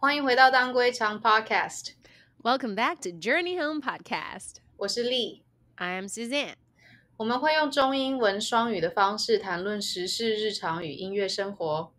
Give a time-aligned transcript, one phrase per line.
[0.00, 4.56] 欢迎回到当归长 Podcast，Welcome back to Journey Home Podcast.
[4.76, 5.44] 我是丽。
[5.76, 6.54] I am Suzanne.
[7.16, 11.92] 我们会用中英文双语的方式谈论时事、日常与音乐生活。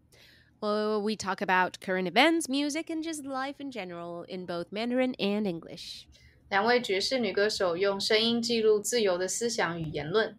[0.59, 5.15] Well, we talk about current events, music, and just life in general in both Mandarin
[5.15, 6.03] and English.
[6.49, 10.37] 两位爵士女歌手用声音记录自由的思想与言论。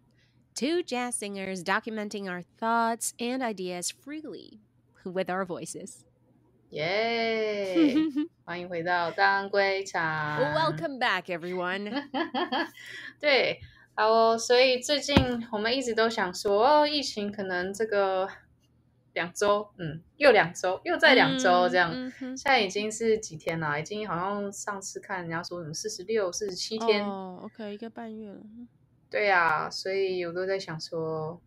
[0.54, 4.60] Two jazz singers documenting our thoughts and ideas freely
[5.04, 6.00] with our voices.
[6.70, 7.74] 耶、
[8.44, 10.40] 欢迎回到当归场。
[10.40, 12.08] Welcome back, everyone.
[13.20, 13.60] 对，
[13.94, 14.36] 好哦。
[14.36, 15.14] 所以最近
[15.52, 18.28] 我们一直都想说，哦，疫情可能这个
[19.12, 21.92] 两周，嗯，又两周，又再两周这样。
[21.94, 23.78] 嗯哼现在已经是几天了？
[23.78, 27.06] 已经好像上次看人家说什么四十六、四十七天。
[27.06, 28.40] 哦，OK，一个半月了。
[29.11, 31.39] 对呀、所以我都在想说，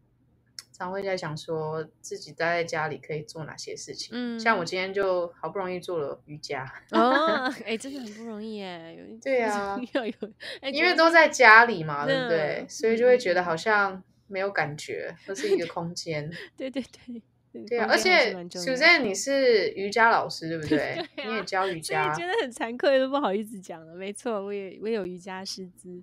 [0.70, 4.10] 常会在想说自己待在家里可以做哪些事情。
[4.12, 8.96] 嗯像我今天就好不容易做了瑜伽，哦， 哎，真的很不容易耶。
[8.98, 10.12] 有对 啊要有，
[10.60, 12.68] 哎因为都在家里嘛，对不对嗯？
[12.68, 16.30] 所以就会觉得好像没有感觉，都是一个空间。
[16.56, 17.22] 对对对。
[17.68, 20.76] 对啊，而且蛮重要的 Suzanne 你是瑜伽老师，对不对？
[21.14, 23.94] 对啊你也教瑜伽所以觉得很惭愧，都不好意思讲了。
[23.94, 26.02] 没错，我也我有瑜伽师资。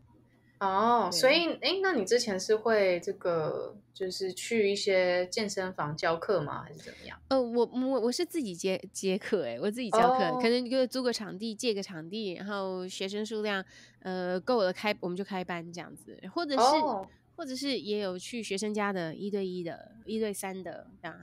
[0.62, 6.64] 哦，所以哎，那你之前是会这个，就是去一些健身房教课吗？
[6.64, 7.20] 还是怎么样？
[7.30, 10.40] 呃，我我我是自己接接课，哎，我自己教课，哦。
[10.40, 13.66] 可能就租个场地，借个场地，然后学生数量
[14.04, 17.08] 呃够了开，我们就开班这样子，或者是、哦。
[17.34, 21.18] 或者是也有去学生家的一对一的、一对三的这样，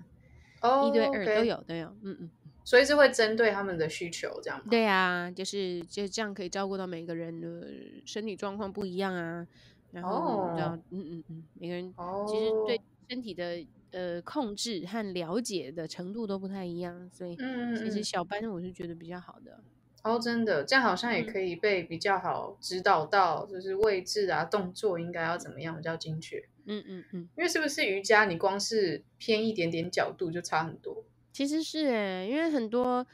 [0.62, 2.30] 哦，一对二都有都有，嗯嗯，
[2.68, 4.66] 所以是会针对他们的需求这样吗？
[4.68, 7.66] 对啊，就是就这样可以照顾到每个人的
[8.04, 9.46] 身体状况不一样啊，
[9.90, 19.64] 然后然后、哦嗯嗯嗯，每个人哦，其实对身体的呃控制和了解的程度都不太一样，所以其实嗯小班我是觉得比较好的。
[20.04, 26.36] 哦，真的，这样好像也嗯可以被比较好指导到，就是位置啊、动作应该要怎么样比较精确。
[26.66, 31.02] 嗯嗯嗯，因为是不是瑜伽，你光是偏一点点角度就差很多。
[31.38, 33.06] 其实是诶，因为很多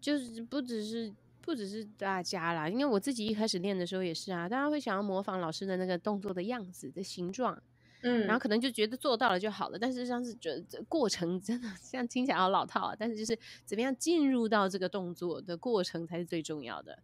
[0.00, 7.60] 就是不只是不只是大家啦，因为我自己一开始练的时候也是啊，大家会想要模仿老师的那个动作的样子的形状，
[8.02, 16.96] 嗯，然后可能就觉得做到了就好了，但是上是觉得这过程 真的这样听起来好老套啊，但是就是怎么样进入到这个动作的过程才是最重要的。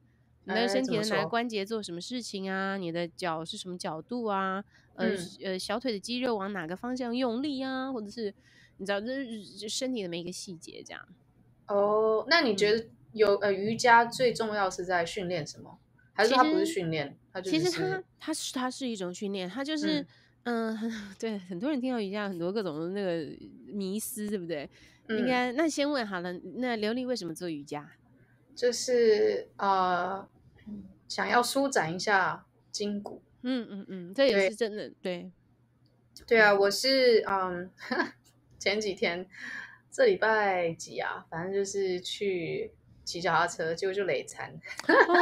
[0.44, 2.76] 你的哎身体的哪个关节做什么事情啊？
[2.76, 4.62] 你的脚是什么角度啊？
[4.94, 7.90] 呃、嗯呃，小腿的肌肉往哪个方向用力啊？
[7.92, 8.32] 或者是
[8.78, 11.08] 你知道，就是身体的每一个细节这样。
[11.66, 15.78] 哦，那你嗯觉得有呃瑜伽最重要是在训练什么？
[16.14, 17.16] 还是其它不是训练？
[17.32, 20.00] 它就其实它它是它是一种训练，它就是
[20.44, 23.30] 嗯嗯、 对很多人听到瑜伽很多各种的那个
[23.66, 24.68] 迷思，对不对？
[25.08, 27.92] 应嗯该那先问好了，那刘丽为什么做瑜伽？
[28.54, 30.28] 就是呃
[31.06, 33.22] 想要舒展一下筋骨。
[33.42, 35.30] 嗯嗯嗯，这也是真的，对，
[36.26, 37.70] 对啊，我是嗯
[38.58, 39.26] 前几天
[39.90, 42.72] 这礼拜几啊，反正就是去
[43.04, 44.52] 骑脚踏车，结果就累残。
[44.86, 45.14] 哦，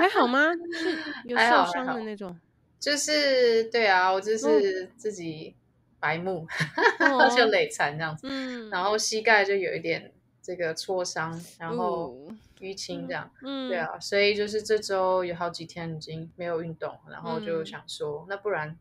[0.00, 0.52] 还好吗？
[0.72, 0.90] 是
[1.28, 2.38] 有受伤的那种，
[2.80, 5.54] 就是对啊，我就是自己
[6.00, 6.46] 白目，
[7.36, 10.12] 就哦累残这样子，嗯，然后膝盖就有一点
[10.42, 13.30] 这个挫伤，然后哦淤青这样。
[13.42, 18.76] 嗯，对，啊，所以就是这周有好几天已经没有运动，然后就嗯想说，那不然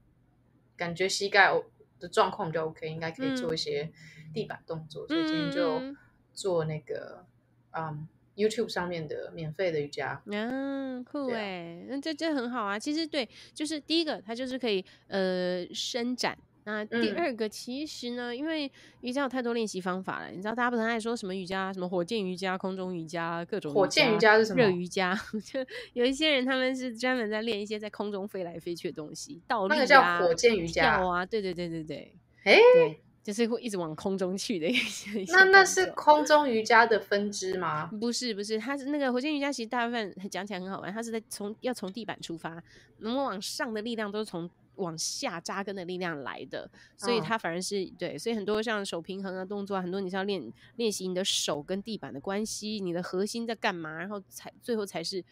[0.76, 1.52] 感觉膝盖
[2.00, 3.92] 的状况比较 OK，应该可以做一些
[4.34, 5.98] 地板动作，所以今天就嗯
[6.34, 7.26] 做那个
[7.72, 10.22] 嗯 YouTube 上面的免费的瑜伽。
[10.26, 12.78] 嗯，酷哎，那这这很好啊。
[12.78, 16.38] 其实对，就是第一个，它就是可以呃伸展。
[16.68, 18.70] 那第嗯二个，其实呢，因为
[19.02, 25.16] 瑜伽有太多练习方法了，你知道，大家不是很爱说什么瑜伽，什么火箭瑜伽、空中瑜伽、各种火箭瑜伽是什么热瑜伽，
[25.46, 35.24] 就有一些人他们是专门在练一些在空中飞来飞去的东西，倒立那个叫啊、火箭瑜伽跳啊，对对对对对哎对，就是会一直往空中去的一些。
[35.28, 37.86] 那那是空中瑜伽的分支吗？
[38.00, 42.60] 不是不是，它是那个火箭瑜伽，其实大部分讲起来很好玩，它是在从要从地板出发，
[42.98, 55.24] 那么往上的力量都是从往下扎根的力量来的，所以嗯它反而是、对，所以很多像手平衡啊动作啊，很多你是要练练习你的手跟地板的关系，你的核心在干嘛，然后才最后才是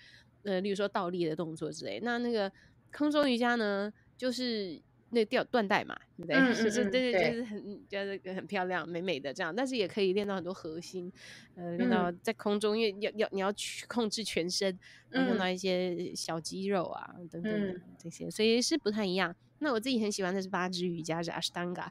[0.44, 2.00] 呃，例如说倒立的动作之类。
[2.02, 2.52] 那那个
[2.96, 4.82] 空中瑜伽呢，就是
[5.14, 6.36] 那吊缎带嘛，对不对？
[6.36, 11.12] 嗯 就是嗯嗯对对，对就是很就是很漂亮、美美的这样，但是也可以练到很多核心，
[11.56, 14.78] 呃，练到嗯在空中，因为要要你要去控制全身，
[15.10, 19.34] 然后用嗯到一些小肌肉啊等等这些，所以是不太一样。
[19.60, 21.88] 那我自己很喜欢的是八支瑜伽，是 Ashtanga。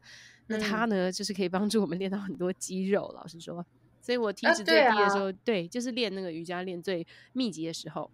[0.48, 3.10] 那它呢，就是可以帮助我们练到很多肌肉。
[3.14, 3.64] 老实说，
[4.02, 8.10] 所以我体脂啊最低的时对候，对，就是练那个瑜伽练最密集的时候。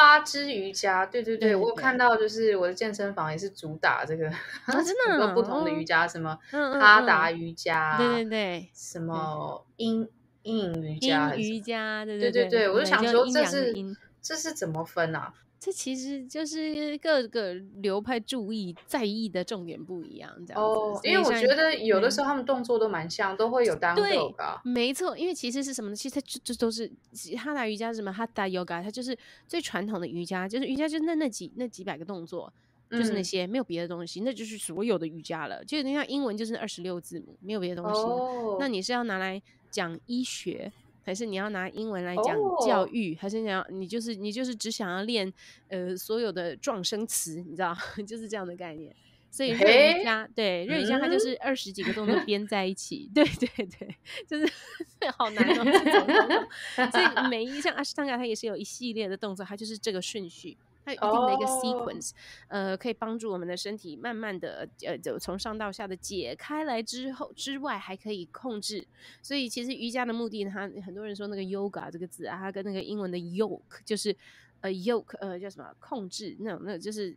[0.00, 4.24] 八支瑜伽，对对对，我有看到，就是我的健身房也是主打这个，
[4.66, 10.08] 真的很多啊不同的哦瑜伽，什么哈达瑜伽，对对对，什么阴
[10.40, 13.74] 阴影瑜伽瑜伽，对对对对，我就想说这是
[14.22, 15.34] 这是怎么分啊？
[15.60, 17.52] 这其实就是各个
[17.82, 20.54] 流派注意在意的重点不一样，这样子。
[20.54, 24.58] 哦，因为我觉得有的嗯时候他们动作都蛮像，都会有单对 yoga。
[24.64, 25.94] 没错，因为其实是什么呢？
[25.94, 26.90] 其实它就就都是
[27.36, 29.14] 哈达瑜伽，是什么哈达 yoga，它就是
[29.46, 32.50] 最传统的瑜伽，就是瑜伽就是那那几那几百个动作，
[32.90, 35.62] 就是那嗯些没有别的东西，那就是所有的瑜伽了。
[35.66, 38.00] 就有点像英文就是二十六字母，没有别的东西。
[38.00, 39.40] 哦，那你是要拿来
[39.70, 40.72] 讲医学，
[41.02, 45.32] 还是你要拿英文来讲哦教育，还是你要你就是你就是只想要练
[45.68, 47.76] 呃所有的撞声词，你知道，
[48.06, 48.94] 就是这样的概念。
[49.32, 53.94] 所以热瑜嘿伽，对热瑜伽，它嗯就是二十几个动作编在一起，对 对对，
[54.26, 54.52] 就是
[55.16, 56.90] 好难哦，这种动作。
[56.90, 60.56] 所以每一项阿斯汤加，它也是有一系列的动作，它就是这个顺序。
[60.84, 62.10] 它有一定的一个哦 sequence，、
[62.48, 68.86] 呃，可以帮助我们的身体慢慢的呃，就从上到下的解开来之后之外，还可以控制。
[69.22, 74.16] 所以其实瑜伽的目的，它很多人说那个 yoga 这个字啊，它跟那个英文的 yoke 就是
[74.60, 77.14] 呃 yoke 呃叫什么控制那种那种就是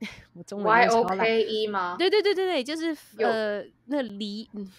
[0.34, 1.96] 我中文 Y O K E 吗？
[1.98, 4.70] 对对对对对，就是有呃，那离嗯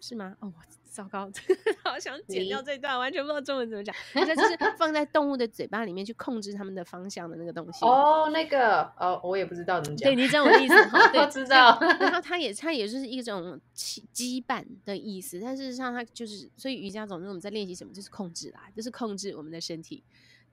[0.00, 0.36] 是吗？
[0.40, 0.62] 哦，我
[0.96, 1.30] 糟糕，
[1.84, 3.94] 好想剪掉离这段，完全不知道中文怎么讲。
[4.14, 7.84] 那就是 放在动物的嘴巴里面去控制它们的方向的那个东西。
[7.84, 10.16] 哦，那个哦，我也不知道怎么讲对，。
[10.16, 11.08] 你知道我的意思哈？
[11.12, 20.02] 对， 我知道然后它也它也就是一种羁羁绊的意思，但事实上它就是，所以瑜伽总之我们在练习什么，就是控制啦，就是控制我们的身体。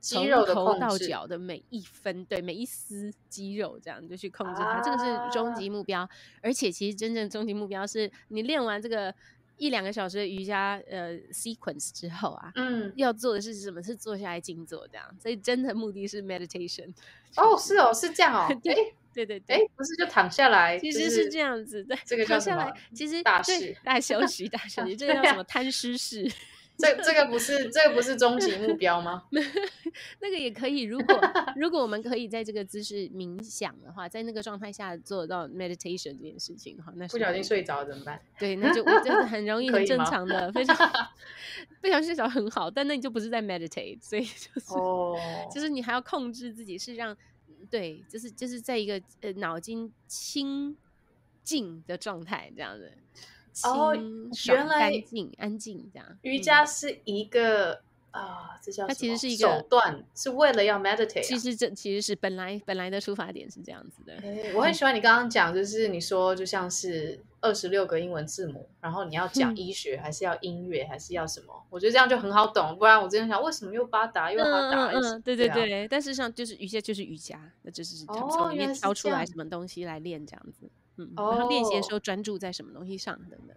[0.06, 6.06] 从肌肉的头到脚的每一分，对每一丝肌肉，这样就去控制它，这个是终啊极目标。
[6.42, 9.16] 而且其实真正终极目标是你练完这个
[9.58, 13.82] 一两个小时的瑜伽呃 sequence 之后啊，嗯，要做的是什么？
[13.84, 15.06] 是坐下来静坐这样。
[15.20, 16.94] 所以真的目的是 meditation。
[17.36, 18.48] 哦，是哦，是这样哦。
[18.64, 26.28] 对哎对对对哎，不是就躺下来，其就是实是这样子的，这个躺下来，其实对大事大休息，大休息， 这个叫什么 贪湿式？
[26.76, 29.24] 这这个不是这个不是终极目标吗？
[30.20, 30.82] 那个也可以。
[30.82, 31.22] 如果
[31.56, 38.20] 如果我们可以在这个姿势冥想的话，在那个状态下做到 meditation 这件事情的话，那是不小心睡着怎么办？
[38.40, 40.76] 对，那就真的很容易很正常的，非常
[41.80, 45.16] 不小心睡着很好，但那你就不是在 meditate，所以就是、哦，
[45.54, 47.16] 就是你还要控制自己，是让
[47.70, 50.76] 对，就是就是在一个呃脑筋清
[51.44, 52.92] 静的状态这样子。
[53.64, 53.96] 哦
[54.48, 56.08] 原来干净、安静这样。
[56.22, 61.24] 瑜嗯伽是一个啊，这叫它其实是一个手段，是为了要 meditate 啊。
[61.24, 64.14] 其实这其实是本来本来的出发点是这样子的。
[64.18, 71.66] 诶我很喜欢你刚刚讲，就是你说就像是二十六个英文字母，然后你要讲嗯医学，还是要音乐，还是要什么？
[71.72, 72.78] 我觉得这样就很好懂。
[72.78, 74.92] 不然我之前想，为什么又巴达又要哈达？
[74.92, 83.56] 嗯对对啊对，但事实上就是瑜伽就是瑜伽，那就是他们从里面挑出来什么东西来练这样子，嗯，然后练习的时哦候专注在什么东西上等等。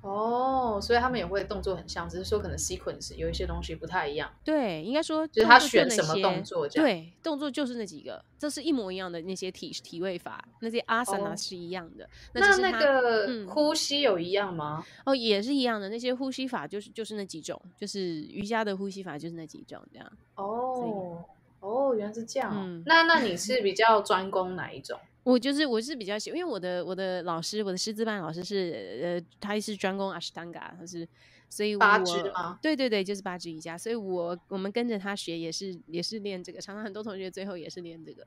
[0.00, 4.30] 哦，所以他们也会动作很像，只是说可能 sequence 有一些东西不太一样。
[4.44, 12.08] 对，应该说就是他选什么些动作这样对，动作就是那几个，这是一模一样的那些体体位法，那些 asana 哦是一样的。
[12.32, 14.86] 那那个嗯呼吸有一样吗？
[15.04, 20.12] 哦也是一样的，那些呼吸法就是就是那几种，就是瑜伽的呼吸法就是那几种这样。
[20.36, 21.24] 哦
[21.58, 22.60] 哦，原来是这样哦。
[22.64, 24.96] 嗯那那你 是比较专攻哪一种？
[25.28, 31.06] 我就是我是比较喜，因为我的我的老师，我的师资班老师是呃，他是专攻阿斯汤嘎，他是
[31.50, 32.58] 所以八我支吗？
[32.62, 38.26] 对对对，就是八支瑜伽，所以我我们跟着他学也是也是练这个，常常很多同学最后也是练这个。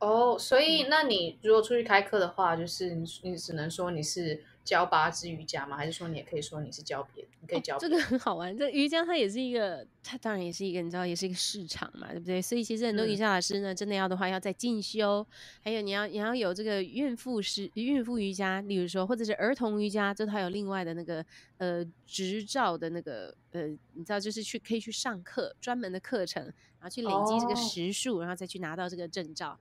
[0.00, 5.76] 哦，所以嗯那你如果出去开课的话，就是你你只能说你是教八支瑜伽吗？
[5.76, 7.30] 还是说你也可以说你是教别的？
[7.40, 12.42] 你可以教哦这个很好玩，这瑜伽它也是一个，它当然也是一个，你知道，也是一个市场嘛，对不对？
[12.42, 15.24] 所以其实很多瑜嗯伽老师呢，真的要的话要在进修，
[15.62, 21.24] 还有你要你要有这个孕妇师孕妇瑜伽，例如说或者是儿童瑜伽，这它有另外的那个
[21.58, 29.58] 呃执照的那个呃，你知道，就是去可以去上课专门的课程，然后去累积这个哦时数，然后再去拿到这个证照。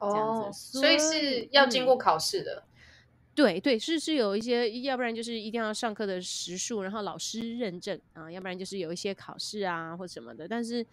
[0.00, 2.64] 这样哦，子所以所以是要经嗯过考试的。
[3.34, 10.46] 对对，是是有一些，要不然就是一定要上课的时数，然后老师认证啊，要不然就是有一些考试啊或什么的。
[10.46, 10.84] 但是，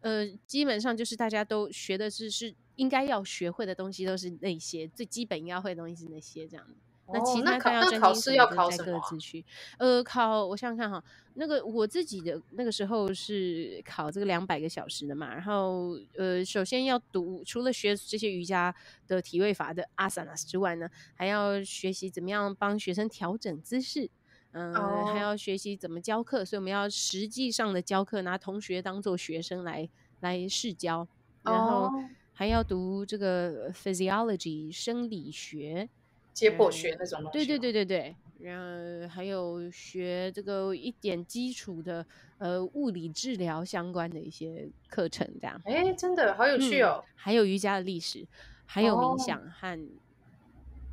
[0.00, 6.74] 呃，基本上就是大家都学的是是应该要学会的东西，都是那些最基本应该会的东西是那些这样的。
[7.12, 8.98] 那其他他要考试要考什么？
[8.98, 9.44] 各自去。
[9.78, 15.32] 呃，考我想想看哈，那个我自己的那个时候是考这个两百个小时的嘛。
[15.32, 18.74] 然后呃，首先要读，除了学这些瑜伽
[19.06, 24.10] 的体位法的阿萨 s 之外呢，还要学习怎么样帮学生调整姿势。
[24.52, 24.72] 嗯，
[25.06, 29.88] 还要学习怎么教课，所以我们要实际上的教课，拿同学当做学生来
[30.20, 31.08] 来试教，
[31.42, 31.90] 然后
[32.32, 35.90] 还要读这个 physiology 生理学。
[36.34, 42.04] 解剖学那种东西，对对对对对，然后还有学这个一点基础的
[42.38, 45.58] 呃物理治疗相关的一些课程，这样。
[45.64, 47.02] 哎，真的好有趣哦！
[47.14, 48.26] 还有瑜伽的历史，
[48.66, 49.80] 还有冥想和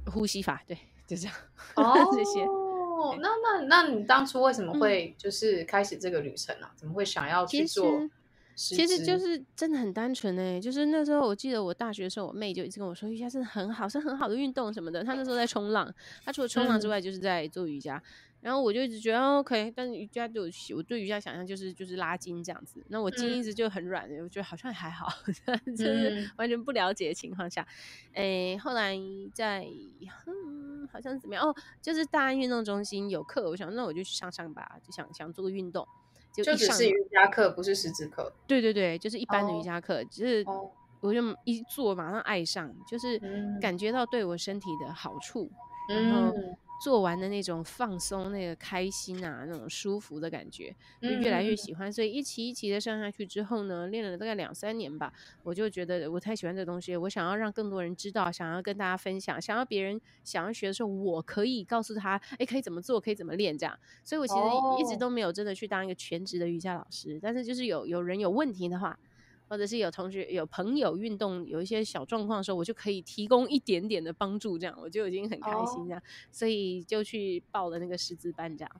[0.05, 1.35] 呼吸法，对，就这样。
[1.75, 2.45] 哦，这些。
[3.19, 6.69] 那那那你当初为什么会就是开始这个旅程呢？
[6.75, 7.83] 怎么会想要去做？
[8.55, 15.03] 其实就是真的很单纯哎，就是那时候我记得我大学的时候，我妹就一直跟我说瑜伽真的很好，是很好的运动什么的。
[15.03, 15.91] 她那时候在冲浪，
[16.23, 18.01] 她除了冲浪之外就是在做瑜伽。
[18.41, 22.83] 然后我就一直觉得 OK，但是瑜伽对我我对瑜伽想象就是就是拉筋这样子。
[22.87, 25.07] 那我筋一直就很软，我觉得好像还好，
[25.77, 27.63] 就是完全不了解的情况下，
[28.15, 28.97] 哎，后来
[29.31, 29.63] 在
[30.25, 35.87] 嗯好像怎么样哦，就是大安运动中心有课，我想那我就去上上吧，就想想做个运动。
[36.33, 38.31] 就只是瑜伽课，不是十字课。
[38.47, 40.45] 对对对，就是一般的瑜伽课，就是
[40.99, 43.19] 我就一做马上爱上，就是
[43.61, 45.49] 感觉到对我身体的好处，
[45.89, 46.33] 然后。
[46.81, 51.93] 做完的那种放松、那个开心啊，那种舒服的感觉，就越来越喜欢。
[51.93, 63.77] 所以一期一期的上下去之后呢，练了大概两三年吧，我就觉得我太喜欢这东西，我想要让更多人知道，想要跟大家分享，想要别人想要学的时候，我可以告诉他，哎，可以怎么做，可以怎么练这样。
[64.03, 64.39] 所以我其实
[64.79, 68.97] 一直都没有真的去当一个全职的瑜伽老师，但是就是有有人有问题的话。
[69.51, 78.71] 或者是有同学、有朋友运动有一些小状况的时候，我就可以提供一点点的帮助，这样我就已经很开心这样，所以就去报了那个师资班这样。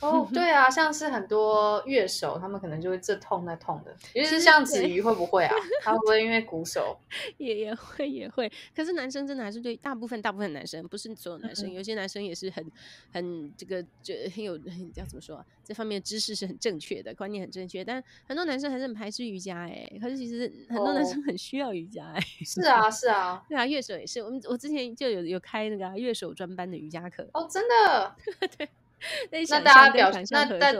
[0.00, 3.94] 哦， 对啊，像是很多乐手，他们可能就会这痛那痛的。
[4.14, 5.54] 尤其是像子瑜会不会啊？
[5.82, 6.98] 他会不会因为鼓手？
[7.38, 8.50] 也也会也会。
[8.74, 12.64] 可是男生真的还是对大部分大部分男生，不是所有男生，有些男生也是很
[13.12, 15.44] 很这个就很有叫怎么说？
[15.64, 17.84] 这方面知识是很正确的，观念很正确。
[17.84, 19.90] 但很多男生还是很排斥瑜伽哎。
[20.00, 22.20] 可是其实很多男生很需要瑜伽哎。
[22.44, 24.22] 是啊是啊，对啊，乐手也是。
[24.22, 27.28] 我们我之前就有有开那个乐手专班的瑜伽课。
[27.32, 28.14] 哦，真的？
[28.56, 28.68] 对。
[29.30, 30.72] 那大家表那大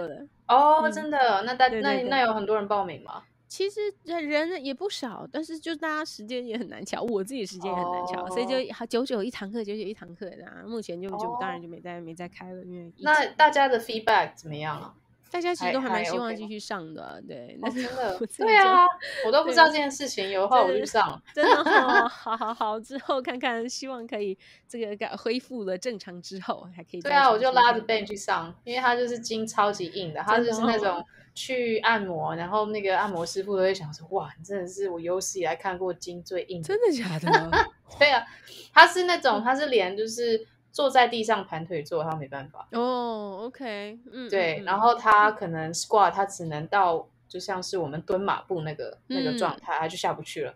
[0.47, 3.23] 哦，真的，那大那那有很多人报名吗？
[3.47, 14.95] 其实人也不少，但是就大家时间也很难抢，我自己时间也很难抢，所以就九九一堂课，九九一堂课的，目前就就当然就没再没再开了，因为那大家的 feedback 怎么样啊？
[15.31, 18.85] 大家其实都还蛮希望继续上的，对，真的，对啊，
[19.27, 27.01] 我都不知道这件事情，有的话我就上，真的，好好好，之后看看，希望可以这个改恢复了正常之后，还可以。
[27.03, 31.05] 对啊，我就拉着 Ben 去上，因为他就是筋超级硬的，他就是那种
[31.35, 37.51] 去按摩，然后那个按摩师傅都会想说，哇，你真的是我有史以来看过筋最硬，真的假的？
[37.99, 38.25] 对啊，
[38.73, 40.47] 他是那种，他是连就是。
[40.71, 42.69] 坐在地上盘腿坐，他没办法。
[42.73, 50.55] 哦，OK，嗯，对，然后他可能 squat，他只能到就像是我们蹲马步那个那个状态，他就下不去了。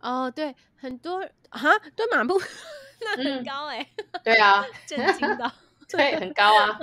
[0.00, 1.60] 哦，对，很多啊，
[1.94, 2.40] 蹲马步
[3.00, 3.86] 那很高哎。
[4.22, 5.50] 对啊，震惊到，
[5.88, 6.78] 对，很高啊。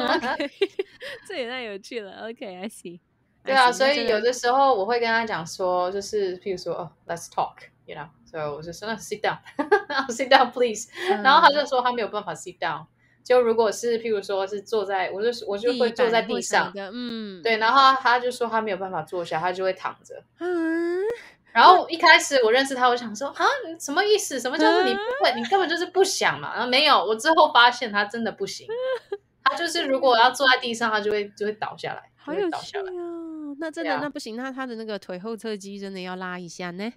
[1.28, 2.28] 这也太有趣了。
[2.28, 3.00] OK，I see。
[3.44, 8.08] 对啊，所以有的时候我会跟他讲说，就是譬如说，哦，Let's talk，you know。
[8.34, 10.90] 所以我就说，sit down，sit down please。
[11.22, 12.84] 然后他就说他没有办法 sit down。
[13.24, 17.58] 就如果是譬如说是坐在，我就我就会坐在地上，嗯，对。
[17.58, 20.24] 然后他就说他没有办法坐下，他就会躺着。
[20.40, 21.00] 嗯。
[21.52, 23.46] 然后一开始我认识他，我想说啊，
[23.80, 24.40] 什么意思？
[24.40, 25.32] 什么叫做你不会？
[25.36, 26.56] 你根本就是不想嘛。
[26.56, 28.66] 然后没有，我之后发现他真的不行。
[29.46, 33.56] 他就是如果要坐在地上，他就会就会倒下来，好有趣哦。
[33.60, 36.92] 那真的那不行，那他的那个腿后侧肌真的要拉一下呢。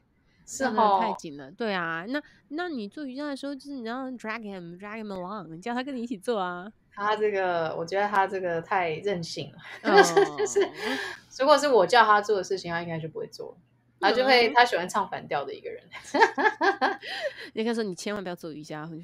[0.47, 1.51] 是哦，太紧了。
[1.51, 6.73] 对啊，那那你做瑜伽的时候，就是你要 drag him，drag him along，你叫他跟你一起做啊。
[6.95, 9.59] 他这个，我觉得他这个太任性了。
[10.39, 10.67] 就是，
[11.39, 13.55] 如果是我叫他做的事情，他应该就不会做。
[13.99, 15.83] 他就会，他喜欢唱反调的一个人。
[17.55, 19.03] 你跟他说，你千万不要做瑜伽，你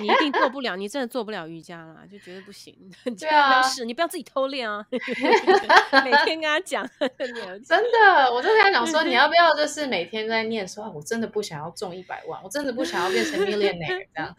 [0.00, 2.74] 你一定做不了，你真的做不了瑜伽啦，就觉得不行。
[3.18, 4.84] 对啊，是你不要自己偷练啊。
[4.90, 14.34] 每天跟他讲，真的，我就跟他讲说，你要不要就是每天在念说，我真的不想要中一百万，我真的不想要变成 millionaire 这样。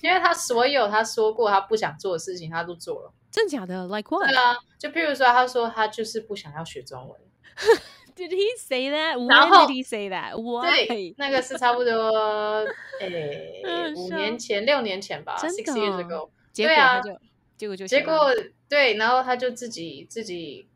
[0.00, 3.12] 因为他所有他说过他不想做的事情，他都做了。
[3.30, 4.28] 真假的？Like what？
[4.28, 7.20] 对啊，就譬如说，他说他就是不想要学中文。
[8.16, 9.16] Did he say that?
[9.16, 10.34] 然 When 后 did he say that?
[10.62, 12.64] 对 那个是差不多
[13.00, 13.62] 诶
[13.96, 16.28] 五年前六年前吧真的，six years 哦 ago。
[16.52, 17.20] 结对啊果他就
[17.56, 18.34] 结果就结写了果
[18.68, 20.66] 对，然后他就自己自己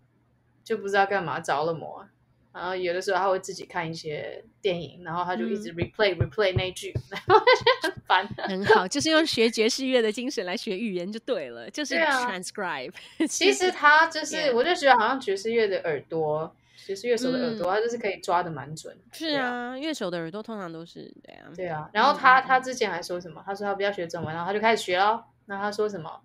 [0.64, 2.04] 就不知道干嘛着了魔，
[2.52, 7.38] 然后有的时候他会自己看一些电影，然后他就一嗯直 replay、replay 那句，然后
[7.82, 8.26] 就很烦。
[8.38, 12.92] 很好，就是用学爵士乐的精神来学语言就对了，就是对啊 transcribe。
[13.28, 16.54] 其实他就是，Yeah 我就觉得好像爵士乐的耳朵，
[16.86, 18.96] 爵士乐手的耳朵，嗯他就是可以抓的蛮准。
[19.12, 21.54] 是对啊，啊，乐手的耳朵通常都是这样。
[21.54, 21.90] 对啊。
[21.92, 23.42] 然后他他之前还说什么？
[23.44, 25.24] 他说他不要学中文，然后他就开始学了。
[25.46, 26.20] 那他说什么？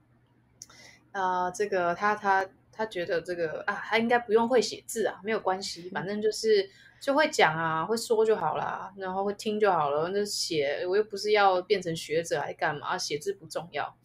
[1.11, 6.69] 呃，这个他他他觉得这个啊，他应该不用会写字啊，没有关系，反正就是
[6.99, 10.09] 就会讲啊，会说就好啦，然后会听就好了。
[10.09, 12.97] 那写我又不是要变成学者来干嘛？
[12.97, 13.95] 写字不重要。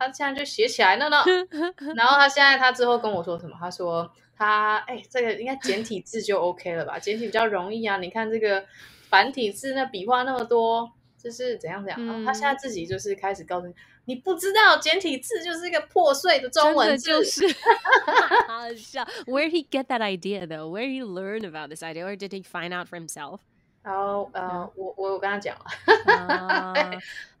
[0.00, 1.18] 诶，他现在就写起来了呢。
[1.94, 3.54] 然后他现在他之后跟我说什么？
[3.60, 6.98] 他说他哎，这个应该简体字就 OK 了吧？
[6.98, 7.98] 简体比较容易啊。
[7.98, 8.64] 你看这个
[9.08, 10.90] 繁体字那笔画那么多，
[11.22, 12.24] 就是怎样怎样。
[12.24, 13.74] 他现在自己就是开始告诉你，
[14.06, 17.46] 你不知道简体字就是一个破碎的中文字，就是
[18.48, 19.04] 好笑。
[19.26, 20.68] Where did he get that idea though?
[20.70, 23.40] Where did he learn about this idea, or did he find out for himself?
[23.90, 26.72] 然后呃，嗯我我有跟他讲了，啊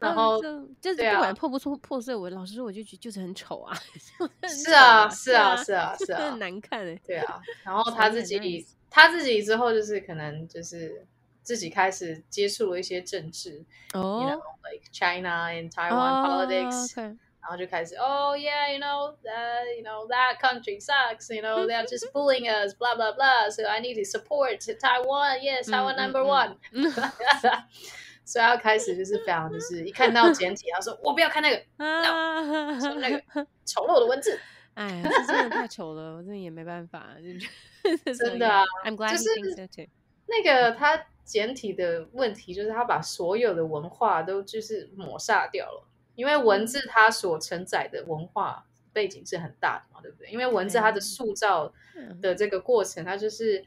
[0.00, 3.72] 然后就就是不管破不破破碎，我老实说，我就觉得就是很丑啊。
[4.48, 7.00] 是啊是啊是啊是啊很，难看哎。
[7.06, 7.40] 对啊。
[7.62, 11.06] 然后他自己他自己之后就是可能就是
[11.44, 13.64] 自己开始接触了一些政治
[13.94, 20.79] ，you 哦 know like China and Taiwan politics，、然后就开始，Oh yeah, you know, uh, you know that country
[20.79, 21.29] sucks.
[21.33, 23.49] You know they're just bullying us, blah blah blah.
[23.51, 25.41] So I need to support Taiwan.
[25.41, 26.57] Yes, 嗯 Taiwan 嗯 number 嗯 one.
[26.71, 26.91] 嗯
[28.25, 34.39] 所以他开始就是非常就是一看到简体，他说我不要看那个啊说那个丑陋的文字。
[34.73, 37.15] 哎呀，这真的太丑了，我真的也没办法。
[38.03, 39.85] 就真的啊 I'm glad 就 he 是 thinks so too。
[40.25, 50.30] 那个他简体的问题就是他把所有的文化都就是抹煞掉了， 因为文字它所承载的文化背景是很大的嘛，对不对？
[50.30, 53.64] 因为文字它的塑造嗯的这个过程，它就是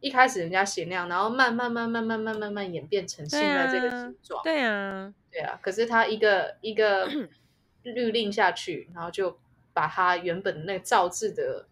[0.00, 4.42] 一开始人家写那样，然后慢慢慢慢慢慢慢慢演变成现在这个形状。
[4.42, 7.08] 对啊，对啊，可是它一个一个
[7.84, 9.38] 律令下去，然后就
[9.72, 11.66] 把它原本那个造字的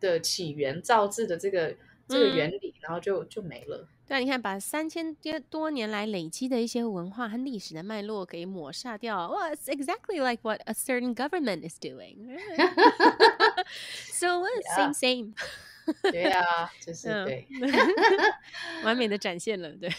[0.00, 1.74] 的起源、造字的这个
[2.08, 3.88] 这个嗯原理，然后就就没了。
[4.06, 9.30] 对啊，你看，把三千多多年来累积的一些文化和历史的脉络给抹杀掉。
[9.30, 12.38] 哇、it's exactly like what a certain government is doing.
[14.12, 14.92] so uh, Yeah.
[14.92, 15.34] same same，
[16.12, 17.46] 对啊，就是嗯对，
[18.84, 19.90] 完美的展现了，对。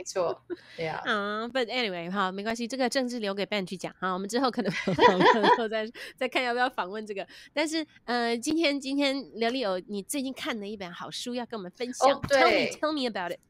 [0.00, 0.42] 没错，
[0.78, 3.94] 对啊，嗯、b u t anyway，好，没关系，这个政治留给 Ben 去讲。
[4.00, 5.86] 哈，我们之后可能 访问后再
[6.16, 7.26] 再看要不要访问这个。
[7.52, 13.40] 但是呃，今天今天刘丽友你最近看的一本好书要跟我们分享、哦 t e l l me 对 tell me about it。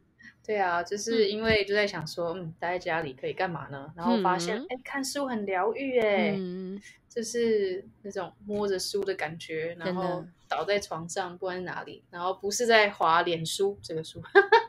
[0.45, 3.93] 对啊，就是因为就在想说，嗯，待在家里可以干嘛呢？
[3.97, 4.67] 然后发现，嗯。
[4.71, 10.25] 哎、看书很疗愈，哎、嗯，就是那种摸着书的感觉，然后。
[10.51, 14.21] 倒在床上，不管在哪里，然后不是在滑脸书这个书，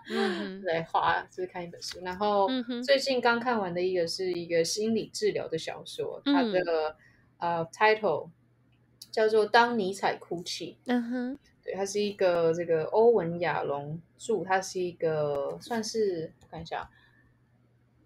[0.09, 1.99] 嗯在滑就是看一本书。
[2.03, 2.47] 然后
[2.85, 6.51] 最近刚看完的一个是一个心理治疗的小说，它嗯。
[6.51, 6.95] 的、
[7.39, 8.29] 呃 title
[9.11, 10.73] 叫做《当尼采哭泣》。
[10.85, 16.89] 嗯哼，对，他是一个这个欧文亚龙著，他是一个算是我看一下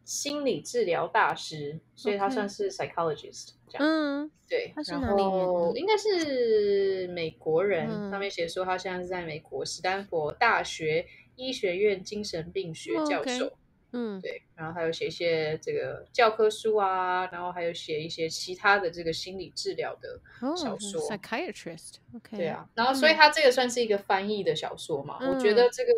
[0.04, 3.88] 心理治疗大师，所以他算是 psychologist 这样。
[3.88, 4.32] 嗯。
[4.48, 8.12] 对，然他是哪里人应该是美国人，嗯。
[8.12, 11.06] 上面写说他现在是在美国史丹佛大学
[11.36, 13.54] 医学院精神病学教授。
[13.98, 21.02] 嗯对，然后还有写一些这个教科书啊，然后还有写一些其他的这个心理治疗的哦小说。
[21.04, 25.18] ，psychiatrist，OK，对啊，然后所以他这个算是一个翻译的小说嘛？
[25.22, 25.92] 我觉嗯得这个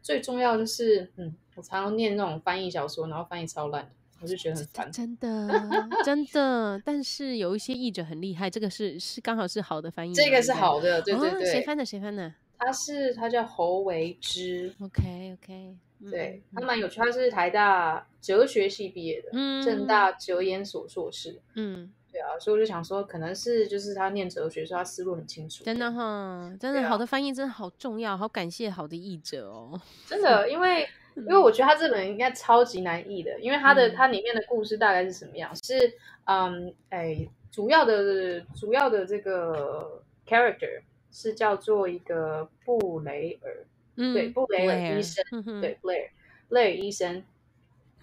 [0.00, 3.90] 最重要就是，嗯，我常常念那种翻译小说，然后翻译超烂的，
[4.22, 4.90] 我就觉得很烦。
[4.90, 11.84] 真的真的，但是有一些译者很厉害，这个是是刚好是好的翻译吗，这个是好的，对对哦谁，翻的？
[11.84, 15.76] 谁翻的他是他叫侯维之，？OK OK，
[16.10, 21.40] 对他蛮有趣，他是台大哲学系毕业的，嗯正大哲研所硕士。
[21.54, 25.64] 嗯，对啊，所以我就想说，可能是就是他念哲学，所以他思路很清楚。
[25.64, 29.80] 真的哈，真的好的翻译真的好重要，好感谢好的译者哦。
[30.06, 35.54] 真的，因为 因为我觉得他这本应该超级难译的，因为他的、嗯它里面的故事大概是什么样？
[35.64, 35.92] 是
[36.24, 40.82] 嗯，哎，主要的主要的这个 character
[41.16, 46.10] 是叫做一个布雷尔，嗯，对布雷尔医生，嗯，对，布雷尔，
[46.48, 47.24] 布雷尔医生，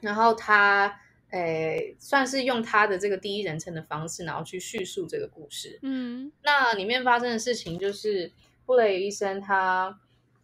[0.02, 1.00] 然后他。
[1.34, 5.80] 诶，算是用他的这个第一人称的方式，然后去叙述这个故事。
[5.82, 8.32] 嗯那里面发生的事情就是，
[8.68, 10.00] 布雷尔医生他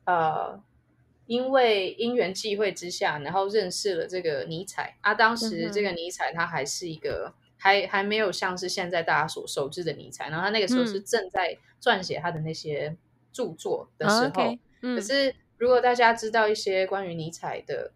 [0.06, 0.60] 呃，
[1.28, 5.14] 因为因缘际会之下，然后认识了这个尼采啊。
[5.14, 12.98] 当时这个尼采他还是一个还还没有像是现在大家所熟知的尼采，然后他那个时候是正在撰写他的那些
[13.32, 14.58] 著作的时候。
[14.82, 17.92] 可是如果大家知道一些关于尼采的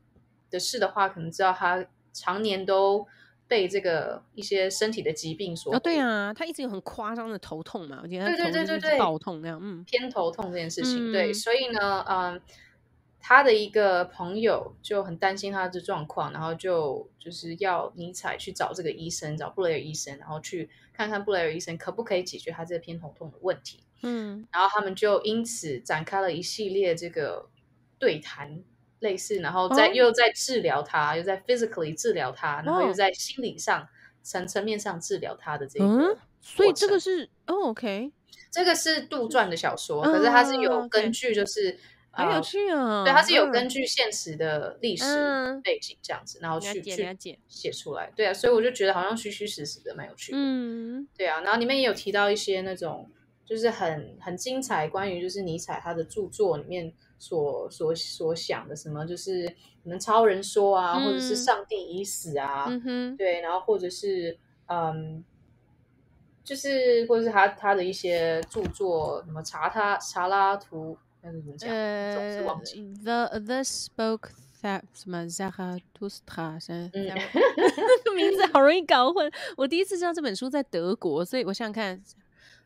[0.51, 3.07] 的事的话，可能知道他常年都。
[3.45, 12.41] 被这个一些身体的疾病所啊，对啊，他一直有很夸张的头痛嘛，我觉得对对对对对，爆痛那样，嗯，偏头痛这件事情，对，所以呢，嗯，
[13.23, 27.49] 他的一个朋友就很担心他的状况，然后就就是要尼采去找这个医生，找布雷尔医生，然后去看看布雷尔医生可不可以解决他这个偏头痛的问题，嗯，然后他们就因此展开了一系列这个
[27.97, 28.63] 对谈。
[28.99, 33.85] 类似，然后再又在治疗他，又在 physically 治疗他，然后又在心理上
[34.21, 38.13] 层层面上治疗他的这个，所以这个是哦，OK，
[38.49, 41.77] 这个是杜撰的小说，可是它是有根据，就是
[42.13, 45.03] 很有趣啊，对，它是有根据现实的历史
[45.63, 53.09] 背景这样子，然后去去写出来，对啊，所以我就觉得好像虚虚实实的，蛮有趣的，嗯，对啊，然后里面也有提到一些那种
[53.45, 56.93] 就是很很精彩，关于就是尼采他的著作里面。
[57.19, 59.47] 所所所想的什么，就是
[59.81, 62.65] 可能超人说啊，或者是上帝已死啊，
[63.15, 65.23] 对，然后或者是嗯，
[66.43, 71.69] 就是或者是他他的一些著作，什么查他查拉图，那是怎么讲？
[72.13, 72.93] 总是忘记。
[73.03, 74.29] The the spoke
[74.61, 76.59] that 什么 Zarathustra，
[76.93, 77.15] 那个
[78.15, 79.31] 名字好容易搞混。
[79.57, 82.03] 我第一次知道这本书在德国，所以我想想看。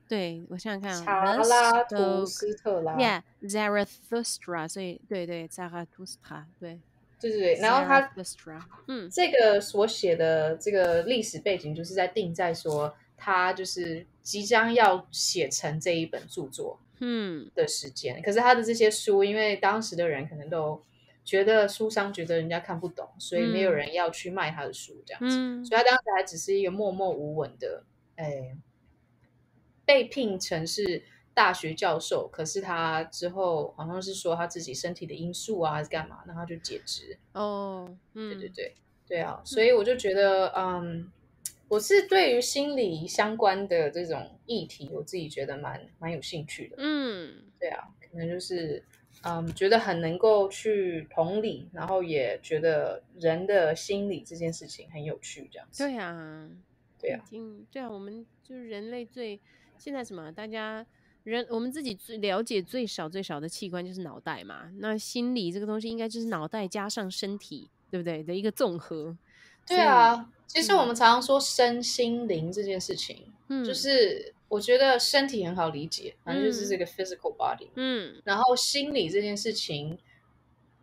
[0.09, 6.79] 对我想想看，查拉图斯特拉，Yeah，Zarathustra，所以对对，Zarathustra，对，
[7.19, 8.09] 对对对，然后他，
[8.87, 18.21] 嗯，这个所写的这个历史背景，就是在定在说他就是即将要写成这一本著作，嗯的时间。
[18.21, 20.81] 可是他的这些书，因为当时的人可能都
[21.23, 27.83] 觉得书商觉得人家看不懂，所以没有人要去卖他的书，这样子，所以他当时还只是一个默默无闻的，
[28.15, 28.57] 哎。
[29.87, 31.01] 被聘成是
[31.33, 37.17] 大学教授，可是他之后好像是说他自己身体的因素啊，还是干嘛，然后就解职。
[37.31, 38.75] 哦，对对对，
[39.07, 41.09] 对啊，所以我就觉得，嗯，
[41.69, 46.75] 我是对于心理相关的这种议题，我自己觉得蛮蛮有兴趣的。
[46.77, 48.83] 嗯，对啊，可能就是，
[49.23, 55.83] 嗯，觉得很能够去同理，然后也觉得人的心理这件事情很有趣，这样子。
[55.83, 56.49] 对啊，
[56.99, 59.39] 对啊，嗯对啊，我们就是人类最。
[59.79, 60.31] 现在什么？
[60.31, 60.83] 大家
[61.23, 64.71] 人我们自己最了解最少最少的器官就是脑袋嘛。
[64.77, 68.23] 那心理这个东西应该就是脑袋加上身体，对不对？
[68.23, 69.15] 的一个综合。
[69.67, 79.99] 对啊，其实我们常常说身心灵这件事情，嗯，就是我觉得身体很好理解，反正就是这个 physical body，嗯，然后心理这件事情，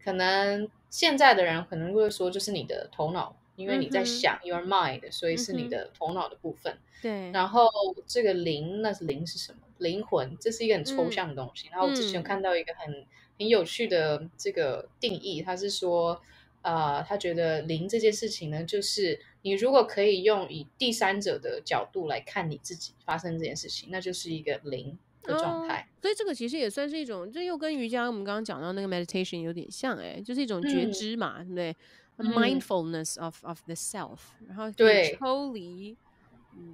[0.03, 3.37] 可能现在的人可能会说，就是你的头脑。
[3.57, 6.77] 因为你在想 your mind，所以是你的头脑的部分。
[7.01, 7.31] 对。
[7.31, 7.71] 然后
[8.05, 9.59] 这个灵，那是灵是什么？
[9.79, 11.69] 灵魂，这是一个很抽象的东西。
[11.71, 13.07] 然后我之前看到一个很
[13.39, 16.21] 很有趣的这个定义，他是说，
[16.63, 25.87] 呃，他觉得灵这件事情呢，就是你如果可以用以第三者的角度来看你自己发生这件事情，那就是一个零的状态。
[26.01, 31.77] 所以这个其实也算是一种，这又跟瑜伽我们刚刚讲到那个 meditation 有点像，哎，就是一种觉知嘛，对不对
[32.17, 35.95] ？mindfulness of of the self，然后对抽离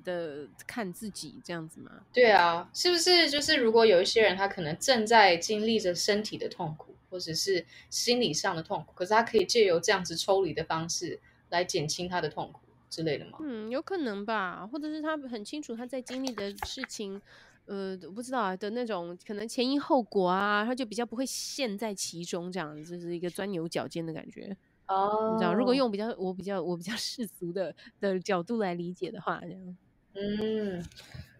[0.04, 1.90] 的看自己这样子吗？
[2.12, 11.18] 对啊，是不是就是如果有一些人他可能正在经历着身体的痛苦，或者是心理上的痛苦，可是他可以借由这样子抽离的方式
[11.50, 13.38] 来减轻他的痛苦之类的吗？
[13.42, 17.20] 嗯，有可能吧，或者是他很清楚他在经历的事情，
[17.66, 24.56] 呃，我不知道啊的那种可能前因后果啊，他就比较不会陷在其中，这样子就是一个钻牛角尖的感觉。
[24.88, 29.76] 哦，你知道，如果用比较我比较我比较 世俗的的角度来理解的话，这样，
[30.14, 30.84] 嗯，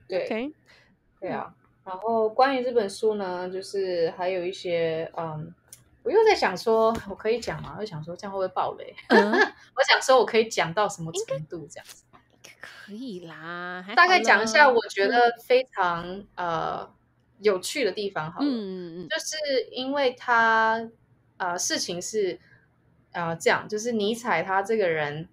[0.07, 0.53] 对，
[1.19, 1.53] 对啊。
[1.83, 5.53] 然后关于这本书呢，就是还有一些，嗯，
[6.05, 7.77] 我又在想说，我可以讲吗？
[7.81, 8.95] 我想说这样会不会爆雷？
[9.75, 12.05] 我想说我可以讲到什么程度这样子？
[12.61, 16.93] 可以啦，大概讲一下，我觉得非常呃
[17.41, 20.89] 有趣的地方，好了，嗯嗯嗯，就是因为他
[21.37, 22.41] 呃事情是。
[23.13, 25.29] 啊，这样就是尼采他这个人，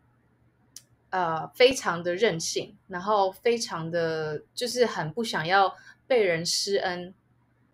[1.12, 5.76] 呃，非常的任性，然后非常的就是很不想要
[6.08, 7.14] 被人施恩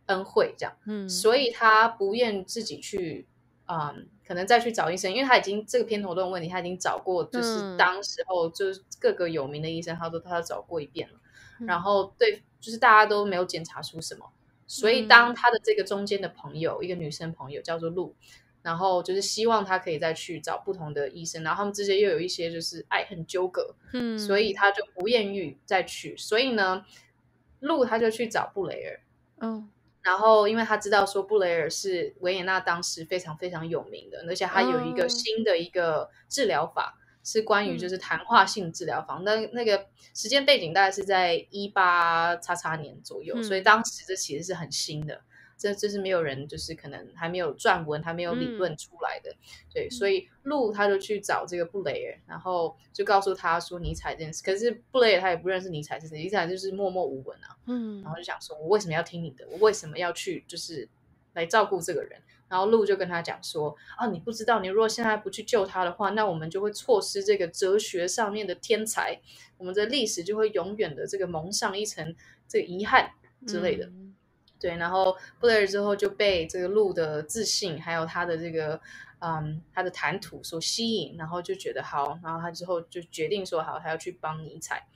[0.08, 3.26] 恩惠这样，嗯，所以他不愿自己去，
[3.66, 11.20] 嗯，可能再去找医生，因为他已经这个偏头痛问题他已经找过，就是当时候就是各个有名的医生，他都他都找过一遍了，
[11.66, 14.30] 然后对，就是大家都没有检查出什么，
[14.68, 18.16] 所以当他的这个中间的朋友，一个女生朋友叫做露，
[18.62, 26.16] 然后就是希望他可以再去找不同的医生，然后他们之间又有一些就是爱恨纠葛，嗯，所以他就不愿意再去。
[26.18, 26.86] 所以呢，
[27.60, 29.68] 露他就去找布雷尔，哦，
[30.04, 37.00] 然后因为他知道说布雷尔是维也纳当时非常非常有名的，而且他有一个哦新的一个治疗法。
[37.26, 45.22] 是关于就是谈话性治疗法，那那个时间背景大概是在一八叉叉年左右，嗯所以当时这其实是很新的，
[45.64, 49.34] 这这是没有人就是可能还没有撰文，还没有理论出来的，
[49.74, 59.48] 对，所以路他就去找这个布雷尔，然后就告诉他说尼采这件事，可是布雷尔他也不认识尼采是谁，尼采就是默默无闻啊，嗯然后就想说，我为什么要听你的？
[59.50, 60.90] 我为什么要去就是
[61.32, 62.22] 来照顾这个人？
[62.50, 69.20] 然后路就跟他讲说，啊，你不知道，你如果现在不去救他的话，那我们就会错失这个哲学上面的天才，
[69.58, 72.14] 我们的历史就会永远的这个蒙上一层
[72.48, 73.10] 这个遗憾
[73.48, 73.86] 之类的。
[73.86, 74.14] 嗯
[74.64, 78.80] 对，然后布雷尔之后就被这个鹿的自信，还有他的这个
[79.20, 84.88] 嗯他的谈吐所吸引，然后就觉得好，然后他之后就决定说好，他要去帮尼采。